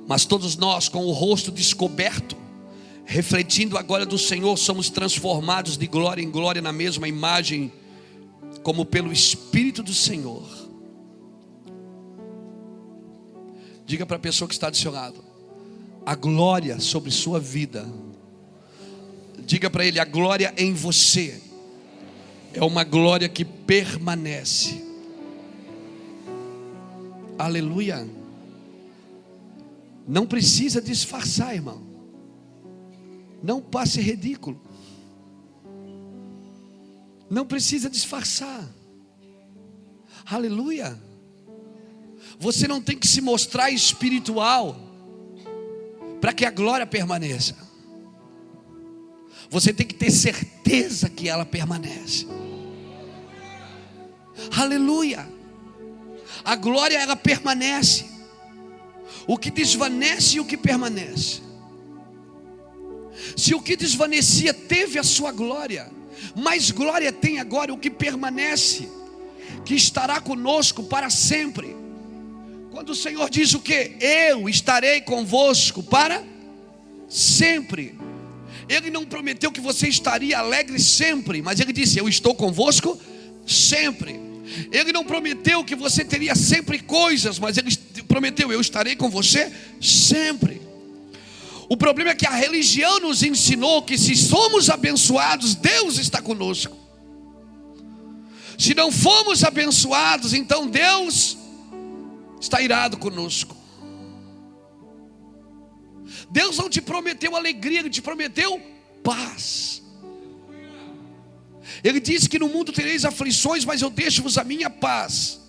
Mas 0.07 0.25
todos 0.25 0.55
nós, 0.57 0.89
com 0.89 1.05
o 1.05 1.11
rosto 1.11 1.51
descoberto, 1.51 2.35
refletindo 3.05 3.77
a 3.77 3.81
glória 3.81 4.05
do 4.05 4.17
Senhor, 4.17 4.57
somos 4.57 4.89
transformados 4.89 5.77
de 5.77 5.87
glória 5.87 6.21
em 6.21 6.29
glória 6.29 6.61
na 6.61 6.71
mesma 6.71 7.07
imagem, 7.07 7.71
como 8.61 8.85
pelo 8.85 9.11
Espírito 9.11 9.81
do 9.81 9.93
Senhor. 9.93 10.62
Diga 13.93 14.07
para 14.07 14.15
a 14.15 14.19
pessoa 14.19 14.47
que 14.47 14.55
está 14.55 14.71
do 14.71 14.75
seu 14.75 14.91
lado: 14.91 15.23
a 16.03 16.15
glória 16.15 16.79
sobre 16.79 17.11
sua 17.11 17.39
vida. 17.39 17.87
Diga 19.45 19.69
para 19.69 19.85
ele: 19.85 19.99
a 19.99 20.03
glória 20.03 20.51
em 20.57 20.73
você 20.73 21.39
é 22.55 22.63
uma 22.63 22.83
glória 22.83 23.29
que 23.29 23.45
permanece. 23.45 24.83
Aleluia. 27.37 28.09
Não 30.07 30.25
precisa 30.25 30.81
disfarçar, 30.81 31.53
irmão. 31.53 31.83
Não 33.43 33.61
passe 33.61 34.01
ridículo. 34.01 34.59
Não 37.29 37.45
precisa 37.45 37.91
disfarçar. 37.91 38.67
Aleluia. 40.25 40.99
Você 42.39 42.67
não 42.67 42.81
tem 42.81 42.97
que 42.97 43.07
se 43.07 43.21
mostrar 43.21 43.69
espiritual 43.69 44.77
para 46.19 46.33
que 46.33 46.45
a 46.45 46.51
glória 46.51 46.85
permaneça. 46.85 47.55
Você 49.49 49.73
tem 49.73 49.85
que 49.85 49.93
ter 49.93 50.09
certeza 50.09 51.09
que 51.09 51.29
ela 51.29 51.45
permanece. 51.45 52.27
Aleluia. 54.55 55.27
A 56.43 56.55
glória 56.55 56.97
ela 56.97 57.15
permanece. 57.15 58.05
O 59.27 59.37
que 59.37 59.51
desvanece 59.51 60.37
e 60.37 60.39
o 60.39 60.45
que 60.45 60.57
permanece. 60.57 61.41
Se 63.37 63.53
o 63.53 63.61
que 63.61 63.75
desvanecia 63.75 64.53
teve 64.53 64.97
a 64.97 65.03
sua 65.03 65.31
glória, 65.31 65.89
mais 66.35 66.71
glória 66.71 67.11
tem 67.11 67.39
agora 67.39 67.73
o 67.73 67.77
que 67.77 67.89
permanece, 67.89 68.89
que 69.63 69.75
estará 69.75 70.19
conosco 70.19 70.83
para 70.83 71.09
sempre. 71.09 71.82
Quando 72.73 72.89
o 72.89 72.95
Senhor 72.95 73.29
diz 73.29 73.53
o 73.53 73.59
que? 73.59 73.97
Eu 73.99 74.49
estarei 74.49 74.99
convosco 74.99 75.83
para 75.83 76.23
sempre. 77.07 77.93
Ele 78.67 78.89
não 78.89 79.05
prometeu 79.05 79.51
que 79.51 79.61
você 79.61 79.87
estaria 79.87 80.39
alegre 80.39 80.79
sempre, 80.79 81.39
mas 81.39 81.59
ele 81.59 81.71
disse: 81.71 81.99
Eu 81.99 82.09
estou 82.09 82.33
convosco 82.33 82.99
sempre. 83.45 84.19
Ele 84.71 84.91
não 84.91 85.05
prometeu 85.05 85.63
que 85.63 85.75
você 85.75 86.03
teria 86.03 86.33
sempre 86.33 86.79
coisas, 86.79 87.37
mas 87.37 87.59
ele 87.59 87.77
prometeu: 88.07 88.51
Eu 88.51 88.59
estarei 88.59 88.95
com 88.95 89.07
você 89.07 89.53
sempre. 89.79 90.59
O 91.69 91.77
problema 91.77 92.09
é 92.09 92.15
que 92.15 92.25
a 92.25 92.31
religião 92.33 92.99
nos 92.99 93.21
ensinou 93.21 93.83
que 93.83 93.99
se 93.99 94.15
somos 94.15 94.71
abençoados, 94.71 95.53
Deus 95.53 95.99
está 95.99 96.23
conosco. 96.23 96.75
Se 98.57 98.73
não 98.73 98.91
fomos 98.91 99.43
abençoados, 99.43 100.33
então 100.33 100.67
Deus 100.67 101.37
está 102.43 102.61
irado 102.61 102.97
conosco. 102.97 103.55
Deus 106.29 106.57
não 106.57 106.69
te 106.69 106.81
prometeu 106.81 107.35
alegria, 107.35 107.79
Ele 107.79 107.89
te 107.89 108.01
prometeu 108.01 108.61
paz. 109.03 109.81
Ele 111.83 111.99
disse 111.99 112.29
que 112.29 112.39
no 112.39 112.49
mundo 112.49 112.71
tereis 112.71 113.05
aflições, 113.05 113.65
mas 113.65 113.81
eu 113.81 113.89
deixo-vos 113.89 114.37
a 114.37 114.43
minha 114.43 114.69
paz. 114.69 115.39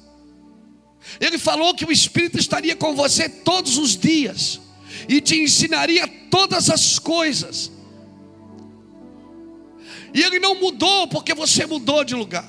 Ele 1.21 1.37
falou 1.37 1.75
que 1.75 1.85
o 1.85 1.93
Espírito 1.93 2.39
estaria 2.39 2.75
com 2.75 2.95
você 2.95 3.29
todos 3.29 3.77
os 3.77 3.97
dias 3.97 4.61
e 5.09 5.21
te 5.21 5.37
ensinaria 5.37 6.07
todas 6.31 6.71
as 6.71 6.99
coisas. 6.99 7.71
E 10.15 10.23
ele 10.23 10.39
não 10.39 10.55
mudou 10.55 11.09
porque 11.09 11.35
você 11.35 11.67
mudou 11.67 12.05
de 12.05 12.15
lugar. 12.15 12.49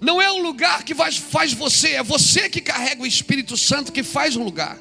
Não 0.00 0.20
é 0.20 0.30
o 0.30 0.38
lugar 0.38 0.84
que 0.84 0.94
faz 0.94 1.52
você, 1.52 1.90
é 1.90 2.02
você 2.02 2.48
que 2.48 2.60
carrega 2.60 3.02
o 3.02 3.06
Espírito 3.06 3.56
Santo 3.56 3.92
que 3.92 4.02
faz 4.02 4.36
o 4.36 4.42
lugar. 4.42 4.78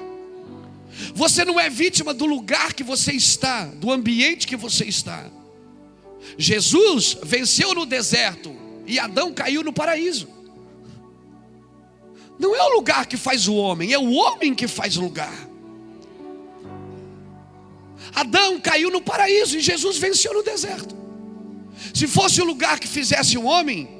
Você 1.14 1.46
não 1.46 1.60
é 1.60 1.70
vítima 1.70 2.14
do 2.14 2.26
lugar 2.26 2.74
que 2.74 2.84
você 2.84 3.14
está, 3.14 3.66
do 3.66 3.92
ambiente 3.92 4.48
que 4.48 4.56
você 4.56 4.86
está. 4.86 5.26
Jesus 6.38 7.18
venceu 7.24 7.74
no 7.74 7.86
deserto 7.86 8.56
e 8.86 9.00
Adão 9.00 9.34
caiu 9.34 9.64
no 9.64 9.72
paraíso. 9.72 10.28
Não 12.38 12.56
é 12.56 12.64
o 12.64 12.76
lugar 12.76 13.06
que 13.06 13.18
faz 13.18 13.48
o 13.48 13.56
homem, 13.56 13.94
é 13.94 14.00
o 14.00 14.12
homem 14.12 14.54
que 14.54 14.68
faz 14.68 14.98
o 14.98 15.02
lugar. 15.02 15.50
Adão 18.16 18.60
caiu 18.60 18.90
no 18.90 19.02
paraíso 19.02 19.58
e 19.58 19.62
Jesus 19.62 19.98
venceu 19.98 20.34
no 20.34 20.44
deserto. 20.44 20.96
Se 21.94 22.08
fosse 22.08 22.42
o 22.42 22.46
lugar 22.46 22.80
que 22.80 22.88
fizesse 22.88 23.38
o 23.38 23.44
homem, 23.44 23.99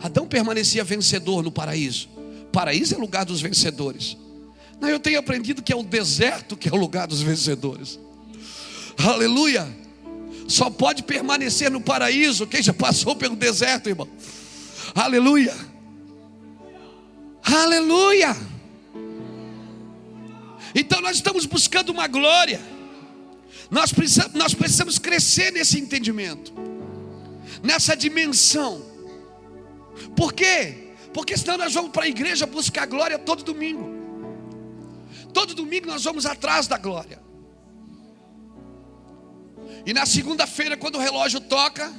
Adão 0.00 0.26
permanecia 0.26 0.84
vencedor 0.84 1.42
no 1.42 1.50
paraíso. 1.50 2.08
Paraíso 2.52 2.94
é 2.94 2.98
lugar 2.98 3.24
dos 3.24 3.40
vencedores. 3.40 4.16
Não, 4.80 4.88
eu 4.88 5.00
tenho 5.00 5.18
aprendido 5.18 5.62
que 5.62 5.72
é 5.72 5.76
o 5.76 5.82
deserto 5.82 6.56
que 6.56 6.68
é 6.68 6.72
o 6.72 6.76
lugar 6.76 7.06
dos 7.06 7.22
vencedores. 7.22 7.98
Aleluia. 8.98 9.66
Só 10.48 10.70
pode 10.70 11.02
permanecer 11.02 11.70
no 11.70 11.80
paraíso 11.80 12.46
quem 12.46 12.62
já 12.62 12.72
passou 12.72 13.16
pelo 13.16 13.34
deserto, 13.34 13.88
irmão. 13.88 14.08
Aleluia. 14.94 15.54
Aleluia. 17.42 18.36
Então 20.74 21.00
nós 21.00 21.16
estamos 21.16 21.46
buscando 21.46 21.90
uma 21.90 22.06
glória. 22.06 22.60
Nós 23.70 23.92
precisamos, 23.92 24.34
nós 24.34 24.54
precisamos 24.54 24.98
crescer 24.98 25.52
nesse 25.52 25.80
entendimento, 25.80 26.52
nessa 27.62 27.96
dimensão. 27.96 28.85
Por 30.14 30.32
quê? 30.32 30.92
Porque 31.12 31.36
senão 31.36 31.58
nós 31.58 31.72
vamos 31.72 31.90
para 31.90 32.04
a 32.04 32.08
igreja 32.08 32.46
buscar 32.46 32.86
glória 32.86 33.18
todo 33.18 33.42
domingo. 33.42 33.94
Todo 35.32 35.54
domingo 35.54 35.86
nós 35.86 36.04
vamos 36.04 36.26
atrás 36.26 36.66
da 36.66 36.78
glória. 36.78 37.20
E 39.84 39.92
na 39.92 40.04
segunda-feira, 40.04 40.76
quando 40.76 40.96
o 40.96 41.00
relógio 41.00 41.40
toca, 41.40 41.92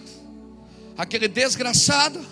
aquele 0.98 1.28
desgraçado, 1.28 2.24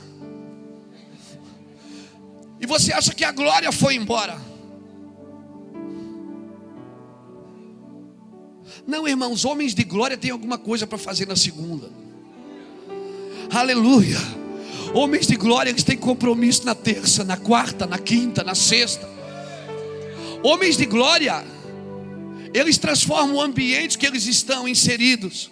e 2.60 2.66
você 2.66 2.94
acha 2.94 3.14
que 3.14 3.24
a 3.24 3.32
glória 3.32 3.72
foi 3.72 3.96
embora. 3.96 4.40
Não, 8.86 9.08
irmãos, 9.08 9.46
homens 9.46 9.74
de 9.74 9.84
glória 9.84 10.18
têm 10.18 10.32
alguma 10.32 10.58
coisa 10.58 10.86
para 10.86 10.98
fazer 10.98 11.28
na 11.28 11.36
segunda. 11.36 11.90
Aleluia. 13.52 14.45
Homens 14.96 15.28
de 15.28 15.36
glória, 15.36 15.70
eles 15.70 15.84
têm 15.84 15.98
compromisso 15.98 16.66
na 16.66 16.74
terça, 16.74 17.26
na 17.26 17.36
quarta, 17.36 17.86
na 17.86 18.00
quinta, 18.00 18.46
na 18.46 18.56
sexta. 18.56 19.06
Homens 20.42 20.78
de 20.78 20.86
glória, 20.86 21.44
eles 22.54 22.78
transformam 22.78 23.36
o 23.36 23.42
ambiente 23.42 23.98
que 23.98 24.08
eles 24.08 24.26
estão 24.26 24.66
inseridos. 24.66 25.52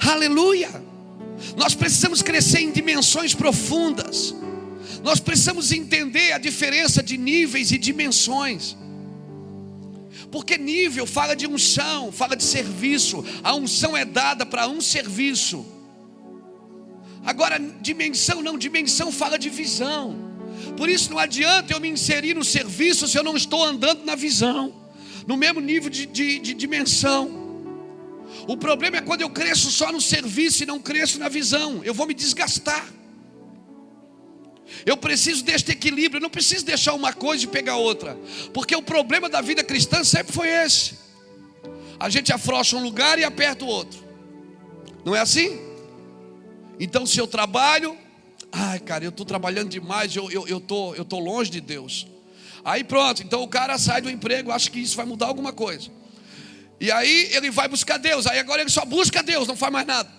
Aleluia. 0.00 0.82
Nós 1.58 1.74
precisamos 1.74 2.22
crescer 2.22 2.60
em 2.60 2.70
dimensões 2.70 3.34
profundas. 3.34 4.34
Nós 5.04 5.20
precisamos 5.20 5.70
entender 5.70 6.32
a 6.32 6.38
diferença 6.38 7.02
de 7.02 7.18
níveis 7.18 7.70
e 7.70 7.76
dimensões. 7.76 8.74
Porque 10.32 10.56
nível 10.56 11.04
fala 11.04 11.36
de 11.36 11.46
unção, 11.46 12.10
fala 12.10 12.34
de 12.34 12.44
serviço. 12.44 13.22
A 13.44 13.54
unção 13.54 13.94
é 13.94 14.06
dada 14.06 14.46
para 14.46 14.66
um 14.68 14.80
serviço. 14.80 15.66
Agora, 17.28 17.58
dimensão 17.82 18.40
não, 18.40 18.56
dimensão 18.56 19.12
fala 19.12 19.38
de 19.38 19.50
visão. 19.50 20.16
Por 20.78 20.88
isso 20.88 21.10
não 21.10 21.18
adianta 21.18 21.74
eu 21.74 21.78
me 21.78 21.86
inserir 21.86 22.32
no 22.32 22.42
serviço 22.42 23.06
se 23.06 23.18
eu 23.18 23.22
não 23.22 23.36
estou 23.36 23.62
andando 23.62 24.02
na 24.02 24.14
visão, 24.14 24.74
no 25.26 25.36
mesmo 25.36 25.60
nível 25.60 25.90
de, 25.90 26.06
de, 26.06 26.38
de 26.38 26.54
dimensão. 26.54 27.30
O 28.46 28.56
problema 28.56 28.96
é 28.96 29.02
quando 29.02 29.20
eu 29.20 29.28
cresço 29.28 29.70
só 29.70 29.92
no 29.92 30.00
serviço 30.00 30.62
e 30.62 30.66
não 30.66 30.80
cresço 30.80 31.18
na 31.18 31.28
visão, 31.28 31.84
eu 31.84 31.92
vou 31.92 32.06
me 32.06 32.14
desgastar. 32.14 32.88
Eu 34.86 34.96
preciso 34.96 35.44
deste 35.44 35.70
equilíbrio, 35.70 36.20
eu 36.20 36.22
não 36.22 36.30
preciso 36.30 36.64
deixar 36.64 36.94
uma 36.94 37.12
coisa 37.12 37.44
e 37.44 37.46
pegar 37.46 37.76
outra, 37.76 38.16
porque 38.54 38.74
o 38.74 38.80
problema 38.80 39.28
da 39.28 39.42
vida 39.42 39.62
cristã 39.62 40.02
sempre 40.02 40.32
foi 40.32 40.48
esse. 40.48 40.94
A 42.00 42.08
gente 42.08 42.32
afrouxa 42.32 42.74
um 42.74 42.82
lugar 42.82 43.18
e 43.18 43.24
aperta 43.24 43.66
o 43.66 43.68
outro, 43.68 44.02
não 45.04 45.14
é 45.14 45.20
assim? 45.20 45.67
Então, 46.80 47.04
se 47.06 47.18
eu 47.18 47.26
trabalho, 47.26 47.96
ai 48.52 48.78
cara, 48.80 49.04
eu 49.04 49.10
estou 49.10 49.26
trabalhando 49.26 49.68
demais, 49.68 50.14
eu 50.14 50.28
estou 50.28 50.48
eu, 50.48 50.60
tô, 50.60 50.94
eu 50.94 51.04
tô 51.04 51.18
longe 51.18 51.50
de 51.50 51.60
Deus. 51.60 52.06
Aí 52.64 52.84
pronto, 52.84 53.22
então 53.22 53.42
o 53.42 53.48
cara 53.48 53.78
sai 53.78 54.00
do 54.00 54.10
emprego, 54.10 54.50
acha 54.50 54.70
que 54.70 54.78
isso 54.78 54.96
vai 54.96 55.06
mudar 55.06 55.26
alguma 55.26 55.52
coisa. 55.52 55.90
E 56.80 56.90
aí 56.92 57.28
ele 57.32 57.50
vai 57.50 57.68
buscar 57.68 57.98
Deus, 57.98 58.26
aí 58.26 58.38
agora 58.38 58.60
ele 58.60 58.70
só 58.70 58.84
busca 58.84 59.22
Deus, 59.22 59.48
não 59.48 59.56
faz 59.56 59.72
mais 59.72 59.86
nada. 59.86 60.18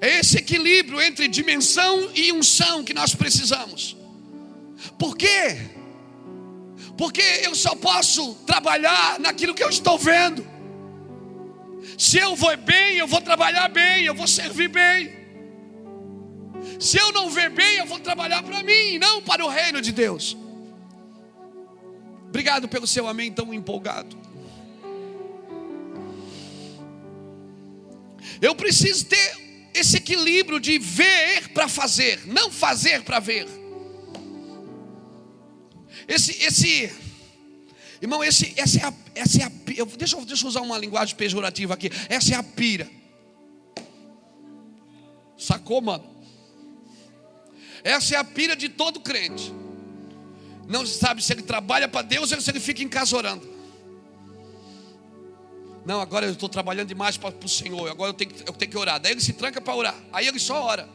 É 0.00 0.18
esse 0.18 0.36
equilíbrio 0.38 1.00
entre 1.00 1.28
dimensão 1.28 2.10
e 2.14 2.32
unção 2.32 2.84
que 2.84 2.94
nós 2.94 3.14
precisamos. 3.14 3.96
Por 4.98 5.16
quê? 5.16 5.70
Porque 6.96 7.22
eu 7.42 7.54
só 7.54 7.74
posso 7.74 8.34
trabalhar 8.46 9.18
naquilo 9.18 9.54
que 9.54 9.62
eu 9.62 9.70
estou 9.70 9.98
vendo. 9.98 10.51
Se 12.02 12.18
eu 12.18 12.34
vou 12.34 12.56
bem, 12.56 12.96
eu 12.96 13.06
vou 13.06 13.20
trabalhar 13.20 13.68
bem, 13.68 14.02
eu 14.02 14.12
vou 14.12 14.26
servir 14.26 14.66
bem. 14.66 15.12
Se 16.80 16.98
eu 16.98 17.12
não 17.12 17.30
ver 17.30 17.48
bem, 17.48 17.76
eu 17.76 17.86
vou 17.86 18.00
trabalhar 18.00 18.42
para 18.42 18.60
mim, 18.64 18.98
não 18.98 19.22
para 19.22 19.44
o 19.44 19.48
reino 19.48 19.80
de 19.80 19.92
Deus. 19.92 20.36
Obrigado 22.26 22.68
pelo 22.68 22.88
seu 22.88 23.06
amém 23.06 23.32
tão 23.32 23.54
empolgado. 23.54 24.18
Eu 28.40 28.56
preciso 28.56 29.06
ter 29.06 29.70
esse 29.72 29.98
equilíbrio 29.98 30.58
de 30.58 30.80
ver 30.80 31.50
para 31.50 31.68
fazer, 31.68 32.26
não 32.26 32.50
fazer 32.50 33.04
para 33.04 33.20
ver. 33.20 33.46
Esse, 36.08 36.32
esse, 36.42 36.92
irmão, 38.02 38.22
esse, 38.22 38.52
essa 38.56 38.80
é 38.80 38.84
a, 38.84 38.94
essa 39.14 39.42
é 39.42 39.44
a 39.44 39.52
eu, 39.76 39.86
deixa, 39.86 40.16
eu, 40.16 40.24
deixa 40.24 40.44
eu 40.44 40.48
usar 40.48 40.60
uma 40.60 40.76
linguagem 40.76 41.14
pejorativa 41.16 41.74
aqui. 41.74 41.90
Essa 42.08 42.34
é 42.34 42.36
a 42.36 42.42
pira. 42.42 42.90
Sacou, 45.38 45.80
mano? 45.80 46.04
Essa 47.82 48.16
é 48.16 48.18
a 48.18 48.24
pira 48.24 48.54
de 48.54 48.68
todo 48.68 49.00
crente. 49.00 49.52
Não 50.68 50.86
sabe 50.86 51.22
se 51.22 51.32
ele 51.32 51.42
trabalha 51.42 51.88
para 51.88 52.02
Deus 52.02 52.30
ou 52.32 52.40
se 52.40 52.50
ele 52.50 52.60
fica 52.60 52.82
em 52.82 52.88
casa 52.88 53.16
orando. 53.16 53.50
Não, 55.84 56.00
agora 56.00 56.26
eu 56.26 56.32
estou 56.32 56.48
trabalhando 56.48 56.88
demais 56.88 57.16
para 57.16 57.34
o 57.44 57.48
Senhor. 57.48 57.90
Agora 57.90 58.10
eu 58.10 58.14
tenho, 58.14 58.30
eu 58.46 58.52
tenho 58.52 58.70
que 58.70 58.78
orar. 58.78 59.00
Daí 59.00 59.12
ele 59.12 59.20
se 59.20 59.32
tranca 59.32 59.60
para 59.60 59.74
orar. 59.74 59.96
Aí 60.12 60.28
ele 60.28 60.38
só 60.38 60.62
ora. 60.62 60.88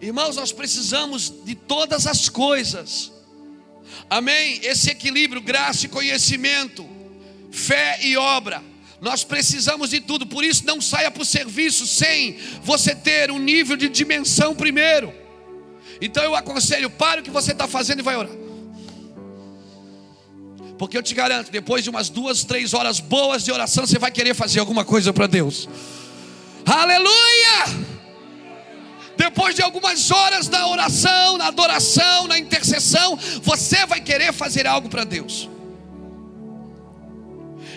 Irmãos, 0.00 0.36
nós 0.36 0.52
precisamos 0.52 1.32
de 1.44 1.54
todas 1.54 2.06
as 2.06 2.28
coisas. 2.28 3.12
Amém? 4.08 4.60
Esse 4.62 4.90
equilíbrio, 4.90 5.40
graça 5.40 5.86
e 5.86 5.88
conhecimento, 5.88 6.88
fé 7.50 7.98
e 8.02 8.16
obra. 8.16 8.62
Nós 9.00 9.24
precisamos 9.24 9.90
de 9.90 10.00
tudo, 10.00 10.26
por 10.26 10.44
isso 10.44 10.66
não 10.66 10.80
saia 10.80 11.10
para 11.10 11.22
o 11.22 11.24
serviço 11.24 11.86
sem 11.86 12.38
você 12.62 12.94
ter 12.94 13.30
um 13.30 13.38
nível 13.38 13.76
de 13.76 13.88
dimensão 13.88 14.54
primeiro. 14.54 15.12
Então 16.00 16.22
eu 16.22 16.34
aconselho, 16.34 16.90
pare 16.90 17.20
o 17.20 17.24
que 17.24 17.30
você 17.30 17.52
está 17.52 17.66
fazendo 17.66 18.00
e 18.00 18.02
vai 18.02 18.16
orar. 18.16 18.32
Porque 20.78 20.96
eu 20.96 21.02
te 21.02 21.14
garanto, 21.14 21.50
depois 21.50 21.84
de 21.84 21.90
umas 21.90 22.08
duas, 22.08 22.42
três 22.42 22.72
horas 22.72 23.00
boas 23.00 23.44
de 23.44 23.52
oração, 23.52 23.86
você 23.86 23.98
vai 23.98 24.10
querer 24.10 24.34
fazer 24.34 24.60
alguma 24.60 24.84
coisa 24.84 25.12
para 25.12 25.26
Deus. 25.26 25.68
Aleluia! 26.64 27.89
Depois 29.20 29.54
de 29.54 29.60
algumas 29.60 30.10
horas 30.10 30.48
da 30.48 30.66
oração, 30.66 31.36
na 31.36 31.48
adoração, 31.48 32.26
na 32.26 32.38
intercessão, 32.38 33.18
você 33.42 33.84
vai 33.84 34.00
querer 34.00 34.32
fazer 34.32 34.66
algo 34.66 34.88
para 34.88 35.04
Deus. 35.04 35.46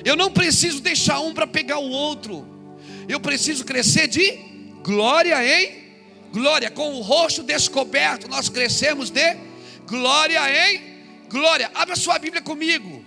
Eu 0.06 0.16
não 0.16 0.32
preciso 0.32 0.80
deixar 0.80 1.20
um 1.20 1.34
para 1.34 1.46
pegar 1.46 1.80
o 1.80 1.90
outro. 1.90 2.48
Eu 3.10 3.20
preciso 3.20 3.66
crescer 3.66 4.08
de 4.08 4.40
glória 4.84 5.36
em 5.46 5.84
glória. 6.32 6.72
Com 6.72 6.94
o 6.94 7.02
rosto 7.02 7.44
descoberto, 7.44 8.30
nós 8.30 8.48
crescemos 8.48 9.10
de 9.10 9.36
glória 9.86 10.40
em 10.50 10.82
glória. 11.30 11.70
Abra 11.76 11.98
sua 11.98 12.18
Bíblia 12.20 12.42
comigo. 12.42 13.04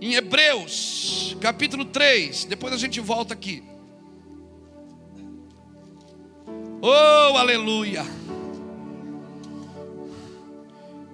Em 0.00 0.14
Hebreus, 0.14 1.36
capítulo 1.40 1.84
3. 1.84 2.44
Depois 2.44 2.72
a 2.72 2.76
gente 2.76 3.00
volta 3.00 3.34
aqui. 3.34 3.69
Oh, 6.82 7.36
aleluia. 7.36 8.04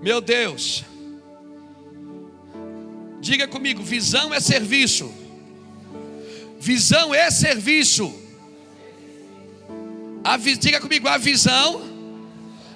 Meu 0.00 0.20
Deus. 0.20 0.84
Diga 3.20 3.48
comigo: 3.48 3.82
visão 3.82 4.32
é 4.32 4.38
serviço. 4.38 5.12
Visão 6.60 7.14
é 7.14 7.30
serviço. 7.30 8.14
A, 10.22 10.36
diga 10.36 10.80
comigo: 10.80 11.08
a 11.08 11.18
visão 11.18 11.82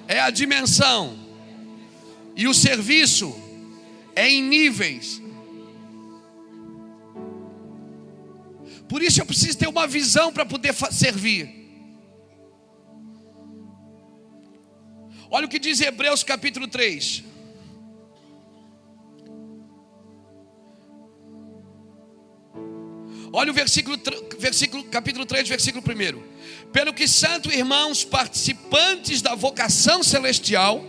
é 0.07 0.19
a 0.19 0.29
dimensão. 0.29 1.17
E 2.35 2.47
o 2.47 2.53
serviço 2.53 3.33
é 4.15 4.29
em 4.29 4.43
níveis. 4.43 5.21
Por 8.89 9.01
isso 9.01 9.21
eu 9.21 9.25
preciso 9.25 9.57
ter 9.57 9.69
uma 9.69 9.87
visão 9.87 10.33
para 10.33 10.45
poder 10.45 10.73
servir. 10.91 11.60
Olha 15.33 15.45
o 15.45 15.49
que 15.49 15.59
diz 15.59 15.79
Hebreus 15.79 16.25
capítulo 16.25 16.67
3. 16.67 17.23
Olha 23.31 23.49
o 23.49 23.53
versículo, 23.53 23.97
versículo, 24.37 24.83
capítulo 24.83 25.25
3, 25.25 25.47
versículo 25.47 25.81
1. 25.81 26.69
Pelo 26.73 26.93
que, 26.93 27.07
santo 27.07 27.49
irmãos, 27.49 28.03
participantes 28.03 29.21
da 29.21 29.33
vocação 29.33 30.03
celestial, 30.03 30.83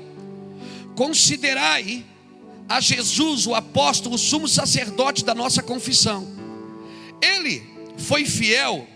considerai 0.97 2.05
a 2.68 2.80
Jesus, 2.80 3.47
o 3.47 3.55
apóstolo, 3.55 4.16
o 4.16 4.18
sumo 4.18 4.49
sacerdote 4.49 5.24
da 5.24 5.36
nossa 5.36 5.62
confissão. 5.62 6.26
Ele 7.22 7.62
foi 7.97 8.24
fiel 8.24 8.88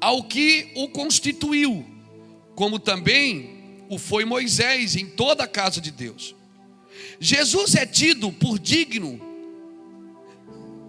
ao 0.00 0.22
que 0.22 0.70
o 0.76 0.88
constituiu, 0.88 1.84
como 2.54 2.78
também 2.78 3.53
foi 3.98 4.24
Moisés 4.24 4.96
em 4.96 5.06
toda 5.06 5.44
a 5.44 5.48
casa 5.48 5.80
de 5.80 5.90
Deus. 5.90 6.34
Jesus 7.20 7.74
é 7.74 7.86
tido 7.86 8.32
por 8.32 8.58
digno 8.58 9.20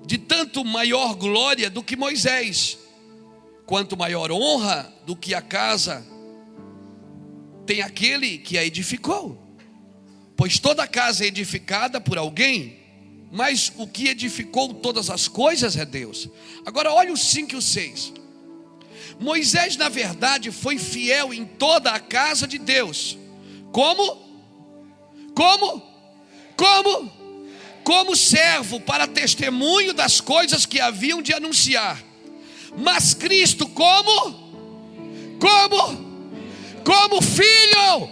de 0.05 0.17
tanto 0.17 0.63
maior 0.63 1.15
glória 1.15 1.69
do 1.69 1.81
que 1.81 1.95
Moisés, 1.95 2.77
quanto 3.65 3.97
maior 3.97 4.31
honra 4.31 4.93
do 5.05 5.15
que 5.15 5.33
a 5.33 5.41
casa 5.41 6.05
tem 7.65 7.81
aquele 7.81 8.37
que 8.37 8.57
a 8.57 8.63
edificou. 8.63 9.41
Pois 10.37 10.59
toda 10.59 10.87
casa 10.87 11.23
é 11.23 11.27
edificada 11.27 11.99
por 11.99 12.17
alguém, 12.17 12.77
mas 13.31 13.71
o 13.77 13.87
que 13.87 14.09
edificou 14.09 14.73
todas 14.73 15.09
as 15.09 15.27
coisas 15.27 15.75
é 15.75 15.85
Deus. 15.85 16.29
Agora 16.65 16.93
olha 16.93 17.11
o 17.11 17.17
5 17.17 17.53
e 17.53 17.55
o 17.55 17.61
6. 17.61 18.13
Moisés, 19.20 19.78
na 19.78 19.89
verdade, 19.89 20.51
foi 20.51 20.78
fiel 20.78 21.34
em 21.34 21.45
toda 21.45 21.91
a 21.91 21.99
casa 21.99 22.47
de 22.47 22.57
Deus. 22.57 23.18
Como? 23.72 24.26
Como? 25.34 25.84
Como? 26.55 27.11
Como 27.84 28.16
servo 28.16 28.80
para 28.80 29.07
testemunho 29.07 29.93
das 29.93 30.20
coisas 30.20 30.66
que 30.66 30.80
haviam 30.80 31.22
de 31.22 31.34
anunciar. 31.34 32.03
Mas 32.78 33.13
Cristo, 33.13 33.68
como? 33.68 35.39
Como? 35.39 36.05
Como 36.84 37.22
filho 37.22 38.09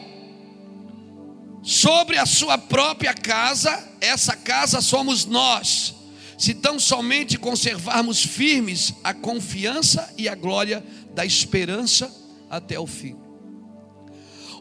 sobre 1.63 2.17
a 2.17 2.25
sua 2.25 2.57
própria 2.57 3.13
casa, 3.13 3.91
essa 4.01 4.35
casa 4.35 4.81
somos 4.81 5.25
nós 5.25 6.02
se 6.37 6.53
tão 6.53 6.79
somente 6.79 7.37
conservarmos 7.37 8.23
firmes 8.23 8.93
a 9.03 9.13
confiança 9.13 10.13
e 10.17 10.27
a 10.27 10.35
glória 10.35 10.83
da 11.13 11.25
esperança 11.25 12.13
até 12.49 12.79
o 12.79 12.87
fim. 12.87 13.17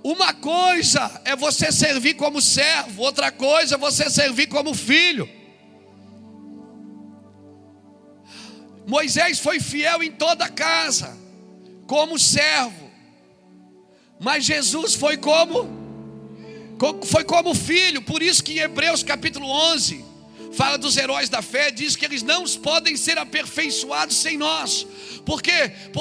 Uma 0.03 0.35
coisa 0.35 1.21
é 1.25 1.37
você 1.37 1.71
servir 1.71 2.15
como 2.15 2.41
servo, 2.41 3.03
outra 3.03 3.31
coisa 3.31 3.77
é 3.77 3.79
você 3.79 4.11
servir 4.11 4.49
como 4.49 4.75
filho. 4.75 5.29
Moisés 8.87 9.39
foi 9.39 9.61
fiel 9.61 10.03
em 10.03 10.11
toda 10.11 10.45
a 10.45 10.49
casa, 10.49 11.17
como 11.87 12.19
servo, 12.19 12.91
mas 14.19 14.45
Jesus 14.45 14.95
foi 14.95 15.17
como 15.17 15.83
foi 17.05 17.23
como 17.23 17.55
filho, 17.55 18.03
por 18.03 18.21
isso 18.21 18.43
que 18.43 18.55
em 18.55 18.59
Hebreus 18.59 19.05
capítulo 19.05 19.47
11, 19.47 20.05
fala 20.53 20.77
dos 20.77 20.97
heróis 20.97 21.29
da 21.29 21.43
fé, 21.43 21.71
diz 21.71 21.97
que 21.97 22.05
eles 22.05 22.23
não 22.23 22.45
podem 22.63 22.97
ser 22.97 23.19
aperfeiçoados 23.19 24.17
sem 24.17 24.37
nós. 24.37 24.87
Por 25.25 25.41
quê? 25.41 25.73
Porque 25.93 26.01